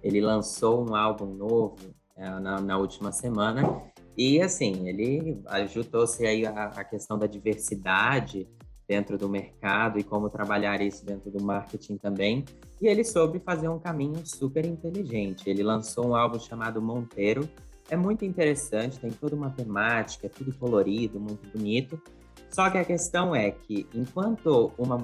[0.02, 1.78] Ele lançou um álbum novo
[2.16, 3.84] é, na, na, última semana
[4.18, 8.48] e, assim, ele ajudou-se aí a, a questão da diversidade
[8.88, 12.46] dentro do mercado e como trabalhar isso dentro do marketing também.
[12.82, 15.50] E ele soube fazer um caminho super inteligente.
[15.50, 17.48] Ele lançou um álbum chamado Monteiro,
[17.90, 22.02] é muito interessante, tem toda uma temática, é tudo colorido, muito bonito.
[22.50, 24.98] Só que a questão é que, enquanto uma,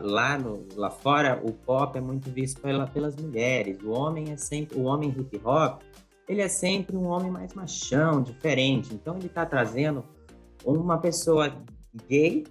[0.00, 4.36] lá, no, lá fora o pop é muito visto pela, pelas mulheres, o homem é
[4.36, 5.82] sempre, o homem hip hop,
[6.28, 8.94] ele é sempre um homem mais machão, diferente.
[8.94, 10.04] Então ele está trazendo
[10.64, 11.52] uma pessoa
[12.08, 12.44] gay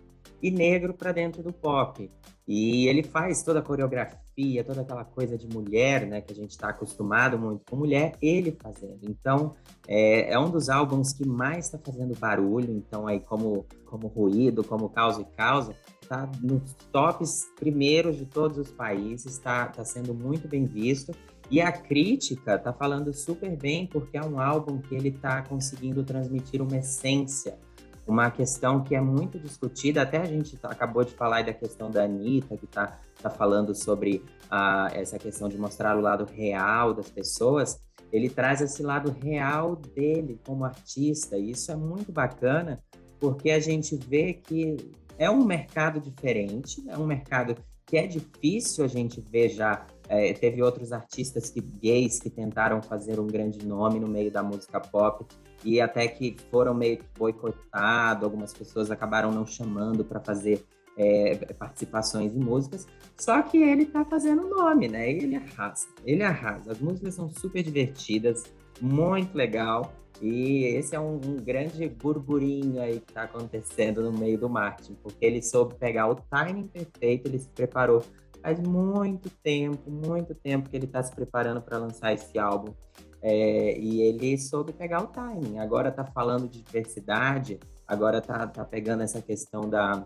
[0.44, 2.12] e negro para dentro do pop.
[2.46, 6.52] E ele faz toda a coreografia, toda aquela coisa de mulher, né, que a gente
[6.52, 9.00] está acostumado muito com mulher, ele fazendo.
[9.04, 9.56] Então,
[9.88, 12.76] é, é um dos álbuns que mais está fazendo barulho.
[12.76, 18.58] Então, aí, como, como ruído, como causa e causa, está nos tops primeiros de todos
[18.58, 21.14] os países, está tá sendo muito bem visto.
[21.50, 26.04] E a crítica está falando super bem, porque é um álbum que ele está conseguindo
[26.04, 27.58] transmitir uma essência
[28.06, 31.90] uma questão que é muito discutida, até a gente tá, acabou de falar da questão
[31.90, 36.94] da Anitta, que está tá falando sobre uh, essa questão de mostrar o lado real
[36.94, 42.84] das pessoas, ele traz esse lado real dele como artista, e isso é muito bacana,
[43.20, 44.76] porque a gente vê que
[45.18, 47.56] é um mercado diferente, é um mercado
[47.94, 49.86] que é difícil a gente ver já.
[50.10, 54.42] É, teve outros artistas que, gays que tentaram fazer um grande nome no meio da
[54.42, 55.24] música pop
[55.64, 60.66] e até que foram meio que boicotados, algumas pessoas acabaram não chamando para fazer
[60.98, 65.12] é, participações em músicas, só que ele tá fazendo nome, né?
[65.12, 66.72] Ele arrasa, ele arrasa.
[66.72, 68.44] As músicas são super divertidas,
[68.82, 74.38] muito legal, e esse é um, um grande burburinho aí que tá acontecendo no meio
[74.38, 78.04] do marketing, porque ele soube pegar o timing perfeito, ele se preparou
[78.44, 82.74] faz muito tempo, muito tempo que ele está se preparando para lançar esse álbum.
[83.22, 85.60] É, e ele soube pegar o timing.
[85.60, 90.06] Agora está falando de diversidade, agora está tá pegando essa questão da,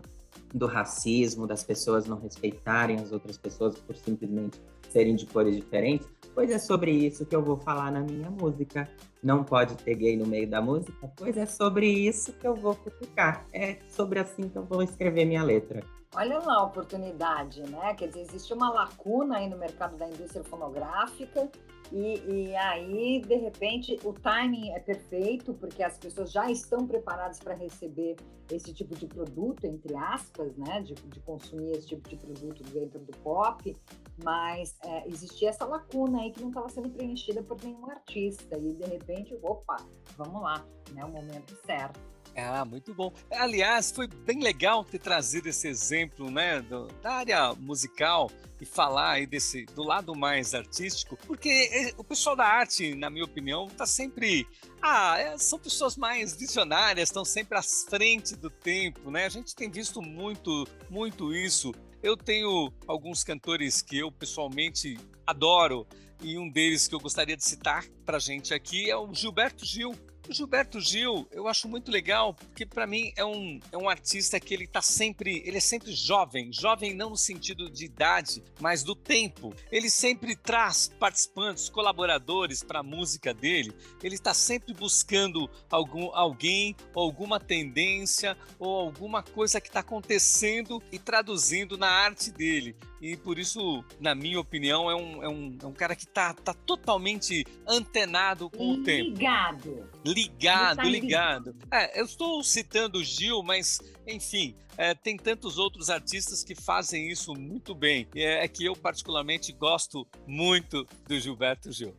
[0.54, 6.08] do racismo, das pessoas não respeitarem as outras pessoas por simplesmente serem de cores diferentes.
[6.34, 8.88] Pois é sobre isso que eu vou falar na minha música.
[9.22, 11.10] Não pode ter gay no meio da música?
[11.16, 13.46] Pois é sobre isso que eu vou publicar.
[13.52, 15.82] É sobre assim que eu vou escrever minha letra.
[16.14, 17.92] Olha lá a oportunidade, né?
[17.94, 21.50] Quer dizer, existe uma lacuna aí no mercado da indústria fonográfica
[21.92, 27.38] e, e, aí, de repente, o timing é perfeito, porque as pessoas já estão preparadas
[27.38, 28.16] para receber
[28.50, 30.82] esse tipo de produto, entre aspas, né?
[30.82, 33.76] De, de, consumir esse tipo de produto dentro do pop,
[34.22, 38.56] mas é, existia essa lacuna aí que não estava sendo preenchida por nenhum artista.
[38.58, 39.76] E, de repente, opa,
[40.16, 41.04] vamos lá, né?
[41.04, 42.00] O momento certo.
[42.36, 43.12] Ah, muito bom.
[43.30, 49.12] Aliás, foi bem legal ter trazido esse exemplo, né, do, da área musical e falar
[49.12, 53.66] aí desse do lado mais artístico, porque é, o pessoal da arte, na minha opinião,
[53.66, 54.46] está sempre
[54.82, 59.26] ah, é, são pessoas mais visionárias, estão sempre à frente do tempo, né?
[59.26, 61.72] A gente tem visto muito, muito isso.
[62.02, 65.86] Eu tenho alguns cantores que eu pessoalmente adoro
[66.22, 69.94] e um deles que eu gostaria de citar para gente aqui é o Gilberto Gil.
[70.28, 74.38] O Gilberto Gil, eu acho muito legal, porque para mim é um, é um artista
[74.38, 78.82] que ele tá sempre, ele é sempre jovem, jovem não no sentido de idade, mas
[78.82, 79.54] do tempo.
[79.72, 83.72] Ele sempre traz participantes, colaboradores para a música dele.
[84.02, 90.98] Ele está sempre buscando algum alguém, alguma tendência ou alguma coisa que está acontecendo e
[90.98, 92.76] traduzindo na arte dele.
[93.00, 96.34] E por isso, na minha opinião, é um, é um, é um cara que está
[96.34, 98.80] tá totalmente antenado com ligado.
[98.80, 99.10] o tempo.
[99.10, 99.90] Ligado.
[100.04, 101.56] Ligado, tá ligado.
[101.70, 107.08] É, eu estou citando o Gil, mas, enfim, é, tem tantos outros artistas que fazem
[107.10, 108.06] isso muito bem.
[108.14, 111.94] E é, é que eu, particularmente, gosto muito do Gilberto Gil.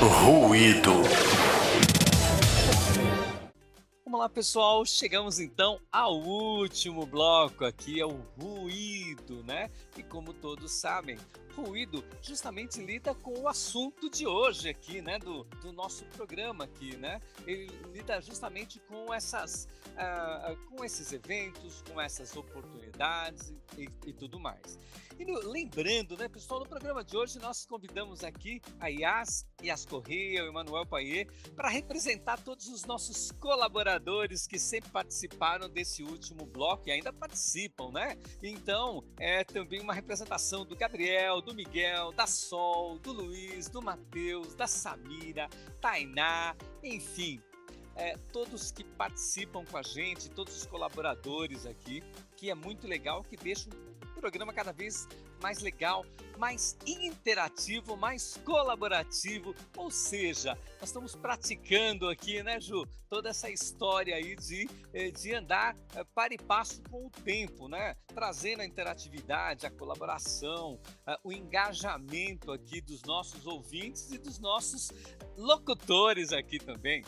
[0.00, 1.02] Ruído.
[4.08, 4.86] Vamos lá, pessoal.
[4.86, 9.70] Chegamos então ao último bloco aqui, é o ruído, né?
[9.98, 11.18] E como todos sabem,
[11.54, 16.96] ruído justamente lida com o assunto de hoje aqui, né, do, do nosso programa aqui,
[16.96, 17.20] né?
[17.46, 24.40] Ele lida justamente com essas, uh, com esses eventos, com essas oportunidades e, e tudo
[24.40, 24.78] mais.
[25.18, 29.84] E no, lembrando, né, pessoal, no programa de hoje nós convidamos aqui a Yas, Yas
[29.84, 31.26] Corrêa, o Emanuel Paier,
[31.56, 37.90] para representar todos os nossos colaboradores que sempre participaram desse último bloco e ainda participam,
[37.90, 38.16] né?
[38.40, 44.54] Então, é também uma representação do Gabriel, do Miguel, da Sol, do Luiz, do Matheus,
[44.54, 45.48] da Samira,
[45.80, 47.42] Tainá, enfim,
[47.96, 52.04] é, todos que participam com a gente, todos os colaboradores aqui,
[52.36, 53.72] que é muito legal, que deixam
[54.18, 55.06] programa cada vez
[55.40, 56.04] mais legal,
[56.36, 59.54] mais interativo, mais colaborativo.
[59.76, 65.34] Ou seja, nós estamos praticando aqui, né, Ju, toda essa história aí de, eh, de
[65.34, 67.94] andar eh, para e passo com o tempo, né?
[68.08, 74.90] Trazendo a interatividade, a colaboração, eh, o engajamento aqui dos nossos ouvintes e dos nossos
[75.36, 77.02] locutores aqui também.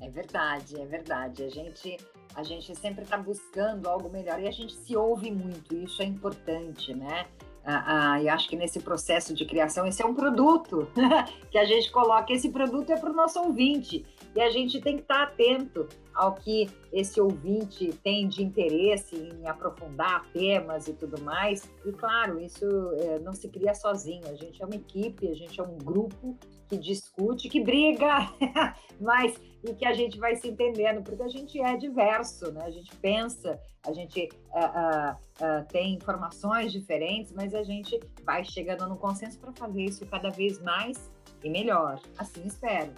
[0.00, 1.42] É verdade, é verdade.
[1.42, 1.96] A gente,
[2.34, 6.04] a gente sempre está buscando algo melhor e a gente se ouve muito, isso é
[6.04, 7.26] importante, né?
[7.70, 10.88] Ah, ah, e acho que nesse processo de criação, esse é um produto
[11.50, 12.32] que a gente coloca.
[12.32, 15.86] Esse produto é para o nosso ouvinte e a gente tem que estar tá atento
[16.14, 21.70] ao que esse ouvinte tem de interesse em aprofundar temas e tudo mais.
[21.84, 22.64] E claro, isso
[23.02, 24.26] é, não se cria sozinho.
[24.28, 26.38] A gente é uma equipe, a gente é um grupo
[26.70, 28.32] que discute, que briga,
[28.98, 32.62] mas e que a gente vai se entendendo, porque a gente é diverso, né?
[32.64, 38.44] A gente pensa, a gente uh, uh, uh, tem informações diferentes, mas a gente vai
[38.44, 41.10] chegando no consenso para fazer isso cada vez mais
[41.42, 42.00] e melhor.
[42.16, 42.92] Assim espero.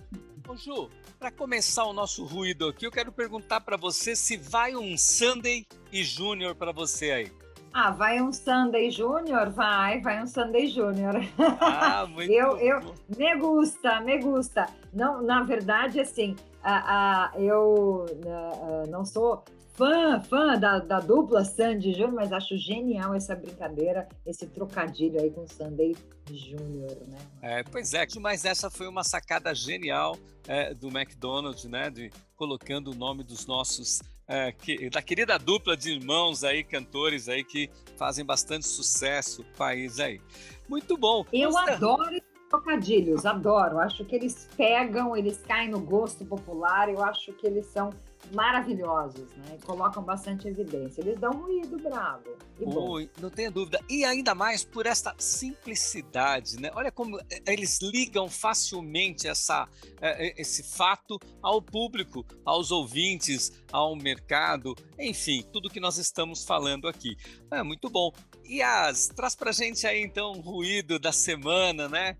[0.48, 4.74] Ô Ju, para começar o nosso ruído aqui, eu quero perguntar para você se vai
[4.74, 7.32] um Sunday e Júnior para você aí.
[7.72, 9.50] Ah, vai um Sunday Júnior?
[9.50, 11.14] Vai, vai um Sunday Júnior.
[11.60, 14.66] Ah, muito eu, eu Me gusta, me gusta.
[14.92, 21.44] Não, na verdade, assim, a, a, eu a, não sou fã, fã da, da dupla
[21.44, 25.96] Sandy Júnior, mas acho genial essa brincadeira, esse trocadilho aí com Sunday
[26.30, 27.18] Júnior, né?
[27.40, 31.88] É, pois é, mas essa foi uma sacada genial é, do McDonald's, né?
[31.90, 37.28] De colocando o nome dos nossos é, que, da querida dupla de irmãos aí, cantores
[37.28, 40.20] aí que fazem bastante sucesso no país aí.
[40.68, 41.24] Muito bom.
[41.32, 41.72] Eu Nossa.
[41.72, 42.20] adoro
[42.50, 43.78] trocadilhos, adoro.
[43.78, 47.90] Acho que eles pegam, eles caem no gosto popular, eu acho que eles são
[48.34, 49.58] maravilhosos, né?
[49.64, 51.00] Colocam bastante evidência.
[51.00, 52.36] Eles dão um ruído bravo.
[52.60, 53.80] Ui, não tenha dúvida.
[53.88, 56.70] E ainda mais por esta simplicidade, né?
[56.74, 59.66] Olha como eh, eles ligam facilmente essa,
[60.00, 66.44] eh, eh, esse fato ao público, aos ouvintes, ao mercado, enfim, tudo que nós estamos
[66.44, 67.16] falando aqui.
[67.50, 68.12] É muito bom.
[68.44, 72.16] E as traz pra gente aí então o ruído da semana, né?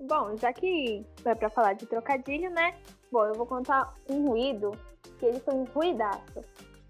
[0.00, 2.76] Bom, já que é para falar de trocadilho, né?
[3.10, 4.70] Bom, eu vou contar um ruído
[5.18, 6.44] que ele foi um ruidaço.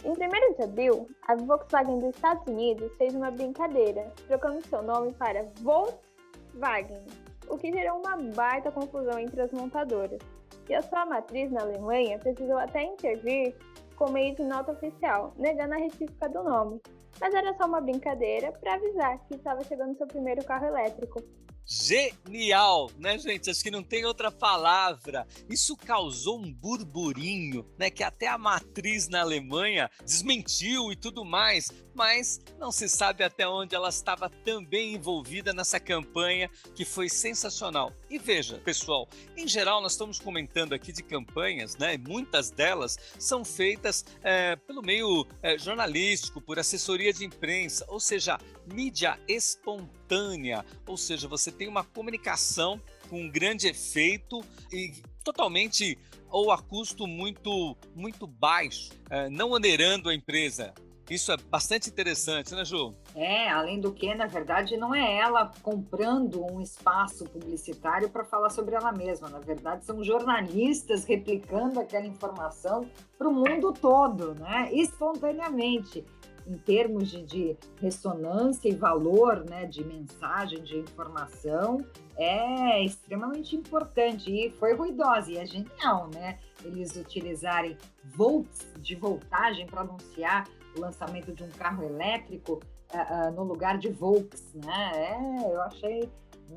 [0.05, 5.13] Em 1 de abril, a Volkswagen dos Estados Unidos fez uma brincadeira, trocando seu nome
[5.15, 7.07] para Volkswagen,
[7.49, 10.21] o que gerou uma baita confusão entre as montadoras.
[10.69, 13.57] E a sua matriz na Alemanha precisou até intervir
[13.97, 16.79] com meio de nota oficial, negando a retífica do nome.
[17.19, 21.21] Mas era só uma brincadeira para avisar que estava chegando seu primeiro carro elétrico
[21.69, 23.51] genial, né, gente?
[23.51, 25.27] Acho que não tem outra palavra.
[25.51, 27.91] Isso causou um burburinho, né?
[27.91, 33.47] Que até a matriz na Alemanha desmentiu e tudo mais, mas não se sabe até
[33.49, 37.93] onde ela estava também envolvida nessa campanha que foi sensacional.
[38.09, 41.99] E veja, pessoal, em geral nós estamos comentando aqui de campanhas, né?
[41.99, 48.39] Muitas delas são feitas é, pelo meio é, jornalístico, por assessoria de imprensa, ou seja,
[48.73, 52.81] mídia espontânea, ou seja, você tem uma comunicação
[53.11, 55.99] com um grande efeito e totalmente
[56.31, 60.73] ou a custo muito muito baixo, é, não onerando a empresa.
[61.11, 62.95] Isso é bastante interessante, né, Ju?
[63.15, 68.51] É, além do que, na verdade, não é ela comprando um espaço publicitário para falar
[68.51, 69.29] sobre ela mesma.
[69.31, 72.87] Na verdade, são jornalistas replicando aquela informação
[73.17, 74.69] para o mundo todo, né?
[74.73, 76.05] Espontaneamente
[76.49, 81.85] em termos de, de, ressonância e valor né, de mensagem, de informação,
[82.17, 86.39] é extremamente importante e foi ruidosa e é genial, né?
[86.65, 90.49] Eles utilizarem volts de voltagem para anunciar
[90.79, 92.61] o lançamento de um carro elétrico
[92.95, 94.93] uh, uh, no lugar de Volks, né?
[94.95, 96.09] É, eu achei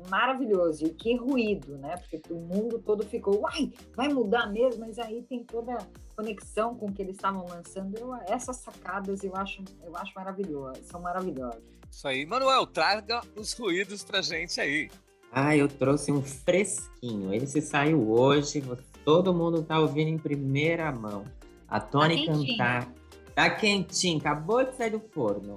[0.08, 0.86] maravilhoso.
[0.86, 1.96] E que ruído, né?
[1.96, 6.74] Porque o mundo todo ficou, uai, vai mudar mesmo, mas aí tem toda a conexão
[6.74, 7.96] com o que eles estavam lançando.
[7.98, 11.62] Eu, essas sacadas eu acho, eu acho maravilhosas, são maravilhosas.
[11.90, 12.24] Isso aí.
[12.24, 14.90] Manuel, traga os ruídos pra gente aí.
[15.30, 17.32] Ah, eu trouxe um fresquinho.
[17.34, 18.62] Esse saiu hoje,
[19.04, 21.24] todo mundo tá ouvindo em primeira mão.
[21.68, 22.58] A Tony Tá quentinho.
[22.58, 22.92] cantar.
[23.34, 25.56] Tá quentinho, acabou de sair do forno.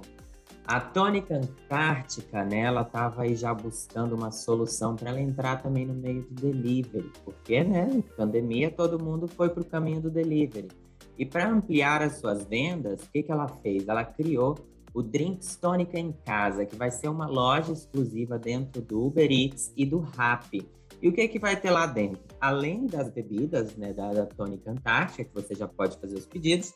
[0.66, 5.86] A Tônica Antártica, né, ela tava aí já buscando uma solução para ela entrar também
[5.86, 10.68] no meio do delivery, porque, né, pandemia, todo mundo foi para o caminho do delivery.
[11.16, 13.86] E para ampliar as suas vendas, o que, que ela fez?
[13.86, 14.56] Ela criou
[14.92, 19.72] o Drinks Tônica em Casa, que vai ser uma loja exclusiva dentro do Uber Eats
[19.76, 20.66] e do Rappi.
[21.00, 22.22] E o que, que vai ter lá dentro?
[22.40, 26.74] Além das bebidas né, da, da Tônica Antártica, que você já pode fazer os pedidos,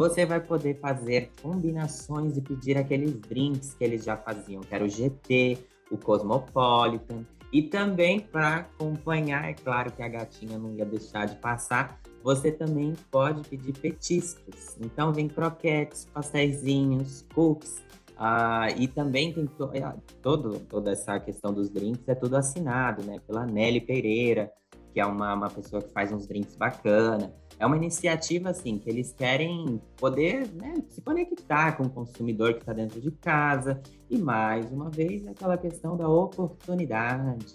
[0.00, 4.82] você vai poder fazer combinações e pedir aqueles drinks que eles já faziam, que era
[4.82, 5.58] o GT,
[5.90, 7.26] o Cosmopolitan.
[7.52, 12.50] E também para acompanhar, é claro que a gatinha não ia deixar de passar, você
[12.50, 14.78] também pode pedir petiscos.
[14.80, 17.82] Então vem croquetes, pastéisinhos, cookies.
[18.16, 19.82] ah, e também tem to é,
[20.22, 23.18] todo, toda essa questão dos drinks, é tudo assinado, né?
[23.26, 24.50] Pela Nelly Pereira,
[24.94, 27.30] que é uma, uma pessoa que faz uns drinks bacana.
[27.60, 32.60] É uma iniciativa, assim, que eles querem poder né, se conectar com o consumidor que
[32.60, 33.82] está dentro de casa.
[34.08, 37.54] E, mais uma vez, aquela questão da oportunidade.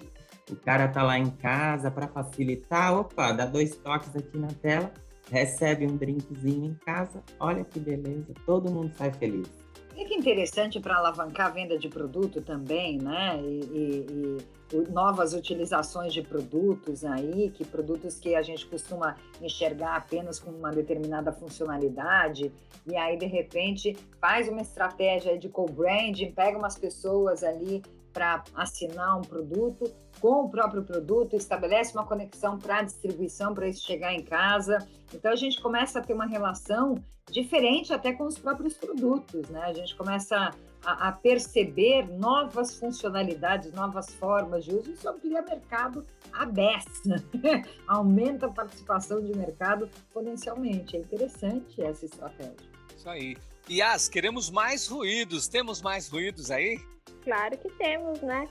[0.51, 4.93] O cara tá lá em casa para facilitar, opa, dá dois toques aqui na tela,
[5.31, 9.49] recebe um drinkzinho em casa, olha que beleza, todo mundo sai feliz.
[9.95, 13.39] E que interessante para alavancar a venda de produto também, né?
[13.41, 14.37] E, e,
[14.73, 20.51] e, novas utilizações de produtos aí, que produtos que a gente costuma enxergar apenas com
[20.51, 22.51] uma determinada funcionalidade,
[22.85, 27.81] e aí de repente faz uma estratégia de co-branding, pega umas pessoas ali
[28.15, 33.67] para assinar um produto com o próprio produto, estabelece uma conexão para a distribuição, para
[33.67, 34.77] isso chegar em casa.
[35.13, 36.95] Então a gente começa a ter uma relação
[37.29, 39.63] diferente até com os próprios produtos, né?
[39.63, 40.51] A gente começa
[40.85, 47.21] a, a perceber novas funcionalidades, novas formas de uso, isso amplia mercado à beça,
[47.85, 50.95] aumenta a participação de mercado potencialmente.
[50.95, 52.55] É interessante essa estratégia.
[52.95, 53.35] Isso aí.
[53.69, 55.47] Yas, queremos mais ruídos.
[55.47, 56.79] Temos mais ruídos aí?
[57.23, 58.47] Claro que temos, né?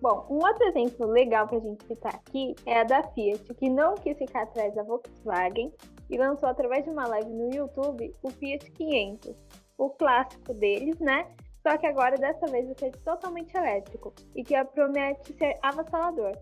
[0.00, 3.70] Bom, um outro exemplo legal para a gente citar aqui é a da Fiat, que
[3.70, 5.72] não quis ficar atrás da Volkswagen
[6.10, 9.34] e lançou através de uma live no YouTube o Fiat 500,
[9.78, 11.26] o clássico deles, né?
[11.62, 16.36] Só que agora dessa vez vai ser totalmente elétrico e que promete ser avassalador.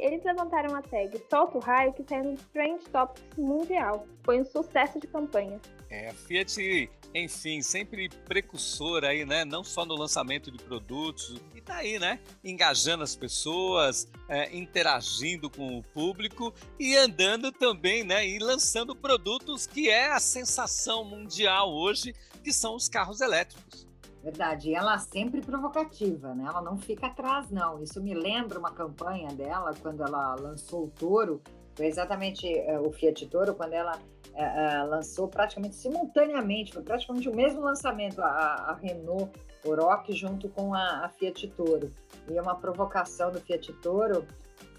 [0.00, 4.06] Eles levantaram a tag Solta o Raio que saiu no Trend Topics Mundial.
[4.24, 5.60] Foi um sucesso de campanha.
[5.88, 9.44] É, a Fiat, enfim, sempre precursora aí, né?
[9.44, 12.20] Não só no lançamento de produtos, e tá aí, né?
[12.44, 18.26] Engajando as pessoas, é, interagindo com o público e andando também, né?
[18.26, 23.88] E lançando produtos que é a sensação mundial hoje, que são os carros elétricos.
[24.22, 26.44] Verdade, e ela sempre provocativa, né?
[26.46, 27.82] Ela não fica atrás, não.
[27.82, 31.40] Isso me lembra uma campanha dela quando ela lançou o Toro,
[31.78, 37.34] foi exatamente uh, o Fiat Toro, quando ela uh, lançou praticamente simultaneamente, foi praticamente o
[37.34, 39.30] mesmo lançamento, a, a Renault
[39.64, 41.88] Oroch junto com a, a, Fiat Toro.
[42.28, 44.26] E uma provocação do Fiat Toro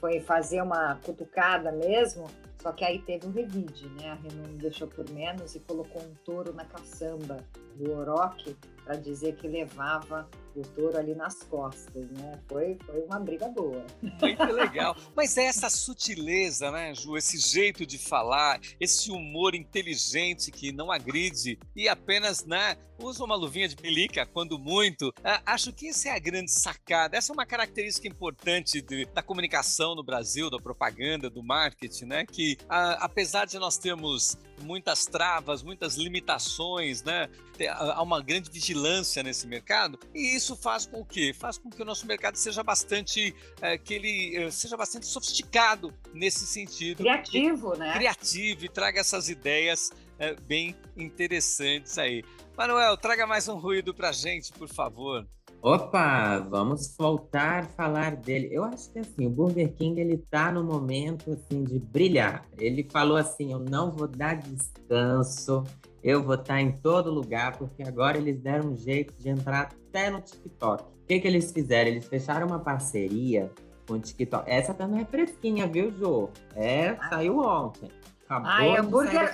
[0.01, 2.27] foi fazer uma cutucada mesmo,
[2.61, 4.09] só que aí teve um revide, né?
[4.09, 7.37] A Renault deixou por menos e colocou um touro na caçamba
[7.75, 8.57] do Oroch
[8.89, 12.39] para dizer que levava o touro ali nas costas, né?
[12.47, 13.85] Foi, foi uma briga boa.
[14.01, 14.97] Muito legal.
[15.15, 17.15] Mas é essa sutileza, né, Ju?
[17.15, 23.35] Esse jeito de falar, esse humor inteligente que não agride e apenas, né, usa uma
[23.35, 25.13] luvinha de pelica quando muito.
[25.23, 27.15] Ah, acho que essa é a grande sacada.
[27.15, 32.25] Essa é uma característica importante de, da comunicação no Brasil, da propaganda, do marketing, né?
[32.25, 37.29] Que ah, apesar de nós termos muitas travas, muitas limitações, né?
[37.69, 38.78] Há uma grande vigilância
[39.23, 43.35] nesse mercado e isso faz com que faz com que o nosso mercado seja bastante
[43.61, 47.93] é, que ele é, seja bastante sofisticado nesse sentido, criativo, né?
[47.93, 52.23] Criativo e traga essas ideias é, bem interessantes aí.
[52.57, 55.25] Manuel, traga mais um ruído para gente, por favor.
[55.61, 58.47] Opa, vamos voltar a falar dele.
[58.49, 62.45] Eu acho que assim, o Burger King ele tá no momento assim de brilhar.
[62.57, 65.65] Ele falou assim: "Eu não vou dar descanso,
[66.03, 70.09] eu vou estar em todo lugar, porque agora eles deram um jeito de entrar até
[70.09, 70.83] no TikTok".
[70.83, 71.89] O que que eles fizeram?
[71.89, 73.51] Eles fecharam uma parceria
[73.87, 74.49] com o TikTok.
[74.49, 76.29] Essa também é fresquinha, viu, Jô?
[76.55, 77.89] É, saiu ontem.
[78.25, 79.33] Acabou Ai, hambúrguer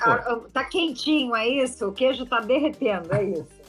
[0.53, 1.85] tá quentinho, é isso?
[1.85, 3.65] O queijo tá derretendo, é isso.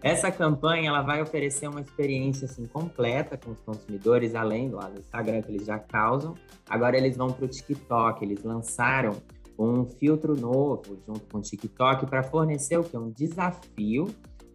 [0.00, 5.42] Essa campanha ela vai oferecer uma experiência assim completa com os consumidores, além do Instagram
[5.42, 6.34] que eles já causam.
[6.68, 8.24] Agora eles vão para o TikTok.
[8.24, 9.16] Eles lançaram
[9.58, 14.06] um filtro novo junto com o TikTok para fornecer o que um desafio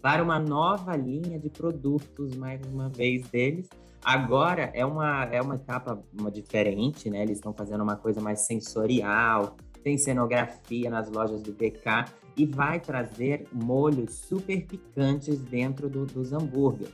[0.02, 3.70] para uma nova linha de produtos, mais uma vez deles.
[4.04, 7.24] Agora é uma, é uma etapa uma diferente, né?
[7.24, 12.80] Eles estão fazendo uma coisa mais sensorial, tem cenografia nas lojas do BK e vai
[12.80, 16.94] trazer molhos super picantes dentro do, dos hambúrgueres.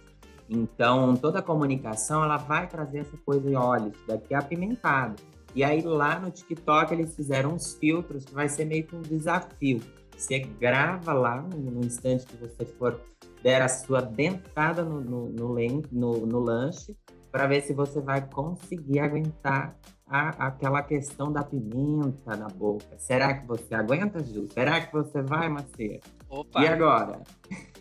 [0.50, 5.22] Então, toda a comunicação ela vai trazer essa coisa, olha, isso daqui é apimentado.
[5.56, 9.02] E aí lá no TikTok eles fizeram uns filtros que vai ser meio que um
[9.02, 9.82] desafio.
[10.16, 13.00] Você grava lá no, instante que você for
[13.42, 15.56] der a sua dentada no, no, no,
[15.92, 16.96] no, no lanche
[17.32, 19.78] para ver se você vai conseguir aguentar
[20.10, 22.98] a, aquela questão da pimenta na boca.
[22.98, 24.48] Será que você aguenta, Ju?
[24.52, 26.00] Será que você vai, Macia?
[26.28, 26.64] Opa.
[26.64, 27.22] E agora?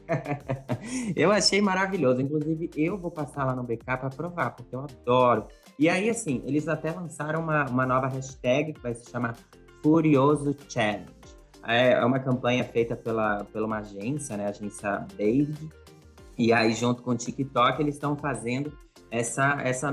[1.17, 2.21] eu achei maravilhoso.
[2.21, 5.49] Inclusive, eu vou passar lá no BK para provar, porque eu adoro.
[5.79, 9.37] E aí, assim, eles até lançaram uma, uma nova hashtag que vai se chamar
[9.81, 11.07] Furioso Challenge.
[11.65, 14.47] É, é uma campanha feita pela, pela uma agência, né?
[14.47, 15.69] A agência David.
[16.37, 18.77] E aí, junto com o TikTok, eles estão fazendo
[19.11, 19.93] essa, essa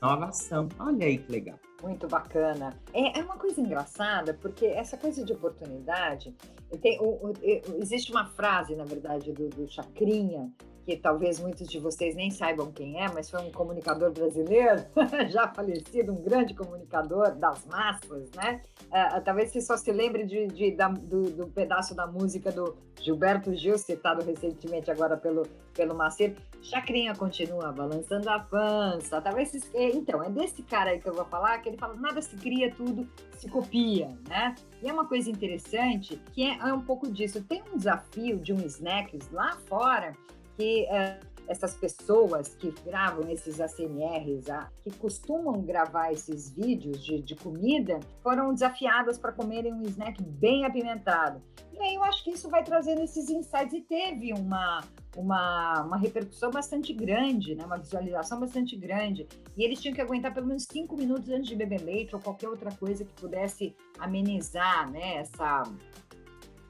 [0.00, 0.68] nova ação.
[0.78, 1.58] Olha aí que legal.
[1.82, 2.74] Muito bacana.
[2.94, 6.34] É, é uma coisa engraçada, porque essa coisa de oportunidade.
[6.80, 7.32] Tem, o, o,
[7.78, 10.50] existe uma frase, na verdade, do, do Chacrinha,
[10.86, 14.84] que talvez muitos de vocês nem saibam quem é, mas foi um comunicador brasileiro,
[15.28, 18.62] já falecido, um grande comunicador das massas, né?
[18.84, 22.76] Uh, talvez você só se lembre de, de da, do, do, pedaço da música do
[23.00, 25.42] Gilberto Gil, citado recentemente agora pelo,
[25.74, 26.40] pelo Macedo.
[26.62, 29.20] Chacrinha continua balançando a pança.
[29.20, 32.22] Talvez é, então, é desse cara aí que eu vou falar, que ele fala: nada
[32.22, 34.54] se cria, tudo se copia, né?
[34.80, 37.42] E é uma coisa interessante que é, é um pouco disso.
[37.42, 40.14] Tem um desafio de um snacks lá fora
[40.56, 47.20] que uh, essas pessoas que gravam esses ACMRs, uh, que costumam gravar esses vídeos de,
[47.22, 51.40] de comida, foram desafiadas para comerem um snack bem apimentado.
[51.72, 54.82] E aí eu acho que isso vai trazendo esses insights e teve uma,
[55.14, 57.66] uma, uma repercussão bastante grande, né?
[57.66, 59.28] uma visualização bastante grande.
[59.54, 62.48] E eles tinham que aguentar pelo menos cinco minutos antes de beber leite ou qualquer
[62.48, 65.16] outra coisa que pudesse amenizar né?
[65.16, 65.64] essa,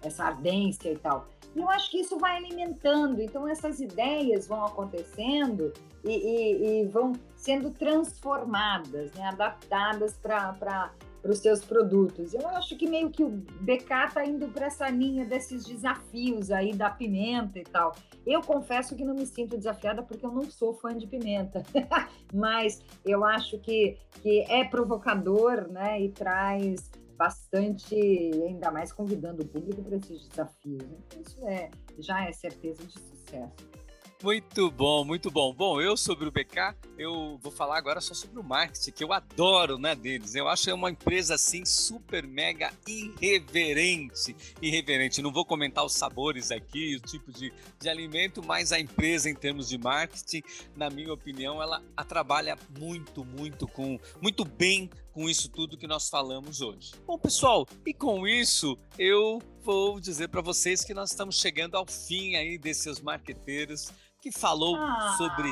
[0.03, 1.29] essa ardência e tal.
[1.57, 5.73] E eu acho que isso vai alimentando, então essas ideias vão acontecendo
[6.05, 10.93] e, e, e vão sendo transformadas, né, adaptadas para
[11.25, 12.35] os seus produtos.
[12.35, 16.75] Eu acho que meio que o BK está indo para essa linha desses desafios aí
[16.75, 17.97] da pimenta e tal.
[18.27, 21.63] Eu confesso que não me sinto desafiada porque eu não sou fã de pimenta,
[22.35, 29.47] mas eu acho que, que é provocador né, e traz bastante, ainda mais convidando o
[29.47, 30.83] público para esses desafios.
[30.83, 33.77] Então, isso é, já é certeza de sucesso.
[34.23, 35.53] Muito bom, muito bom.
[35.53, 39.13] Bom, eu sobre o BK, eu vou falar agora só sobre o marketing, que eu
[39.13, 40.35] adoro, né, deles.
[40.35, 45.21] Eu acho que é uma empresa assim super mega irreverente, irreverente.
[45.21, 49.35] Não vou comentar os sabores aqui, o tipo de, de alimento, mas a empresa em
[49.35, 50.43] termos de marketing,
[50.75, 56.11] na minha opinião, ela trabalha muito, muito com muito bem com isso tudo que nós
[56.11, 56.93] falamos hoje.
[57.07, 61.87] Bom, pessoal, e com isso eu vou dizer para vocês que nós estamos chegando ao
[61.87, 63.91] fim aí desses marqueteiros
[64.27, 65.49] que falou ah, sobre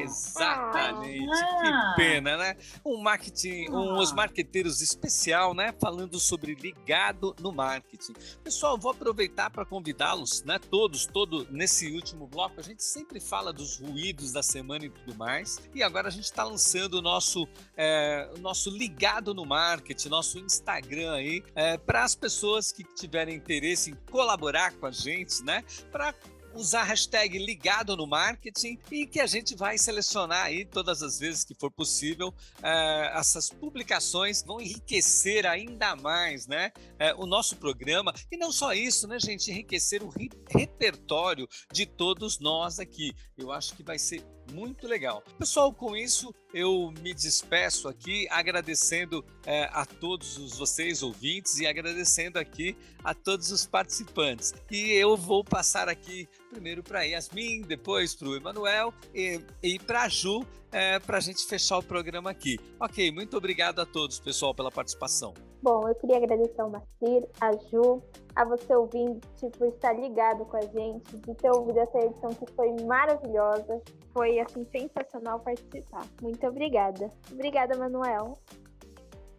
[0.00, 2.56] exatamente ah, que pena, né?
[2.82, 5.74] Um marketing, ah, uns marqueteiros especial, né?
[5.78, 8.14] Falando sobre ligado no marketing.
[8.42, 10.58] Pessoal, vou aproveitar para convidá-los, né?
[10.58, 15.14] Todos, todo nesse último bloco a gente sempre fala dos ruídos da semana e tudo
[15.14, 15.60] mais.
[15.74, 17.46] E agora a gente está lançando o nosso,
[17.76, 23.36] é, o nosso ligado no marketing, nosso Instagram aí, é, para as pessoas que tiverem
[23.36, 25.62] interesse em colaborar com a gente, né?
[25.92, 26.14] Para
[26.56, 31.18] usar a hashtag ligado no marketing e que a gente vai selecionar aí todas as
[31.18, 36.72] vezes que for possível uh, essas publicações vão enriquecer ainda mais né?
[36.94, 38.12] Uh, o nosso programa.
[38.30, 39.50] E não só isso né gente?
[39.50, 40.12] Enriquecer o
[40.48, 44.22] repertório de todos nós aqui eu acho que vai ser
[44.52, 45.22] muito legal.
[45.38, 51.66] Pessoal, com isso eu me despeço aqui agradecendo é, a todos os vocês ouvintes e
[51.66, 54.54] agradecendo aqui a todos os participantes.
[54.70, 60.02] E eu vou passar aqui primeiro para Yasmin, depois para o Emanuel e, e para
[60.02, 62.58] a Ju é, para a gente fechar o programa aqui.
[62.80, 65.34] Ok, muito obrigado a todos, pessoal, pela participação.
[65.66, 68.00] Bom, eu queria agradecer ao Marcir, a Ju,
[68.36, 72.46] a você ouvinte por estar ligado com a gente, de ter ouvido essa edição que
[72.52, 73.82] foi maravilhosa.
[74.12, 76.06] Foi, assim, sensacional participar.
[76.22, 77.10] Muito obrigada.
[77.32, 78.34] Obrigada, Manuel.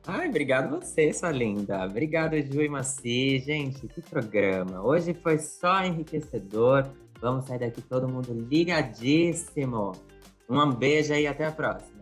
[0.06, 1.86] Ai, obrigado você, sua linda.
[1.86, 3.40] Obrigado, Ju e Maci.
[3.40, 4.84] Gente, que programa.
[4.84, 6.90] Hoje foi só enriquecedor.
[7.22, 9.94] Vamos sair daqui todo mundo ligadíssimo.
[10.50, 11.97] Um beijo aí até a próxima.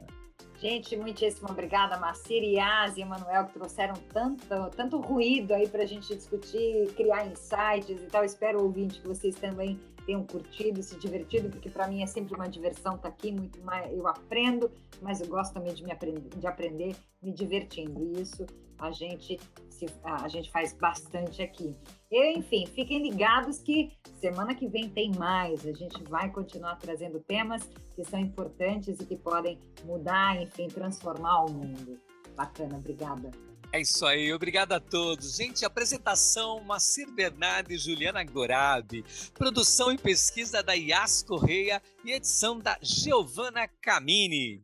[0.66, 4.44] Gente, muitíssimo obrigada, Marcir, Yas e Emanuel, que trouxeram tanto,
[4.76, 8.26] tanto ruído aí para a gente discutir, criar insights e tal.
[8.26, 12.50] Espero, ouvinte, que vocês também tenham curtido, se divertido, porque para mim é sempre uma
[12.50, 14.72] diversão estar tá aqui, muito mais eu aprendo,
[15.04, 18.04] mas eu gosto também de me aprender, de aprender me divertindo.
[18.04, 18.48] E isso
[18.80, 21.76] a gente se, a gente faz bastante aqui.
[22.12, 25.66] Enfim, fiquem ligados que semana que vem tem mais.
[25.66, 31.46] A gente vai continuar trazendo temas que são importantes e que podem mudar, enfim, transformar
[31.46, 32.00] o mundo.
[32.36, 33.32] Bacana, obrigada.
[33.72, 35.36] É isso aí, obrigado a todos.
[35.36, 39.04] Gente, apresentação Macir Bernardo e Juliana Gorabi,
[39.34, 44.64] produção e pesquisa da Yas Correia e edição da Giovana Camini.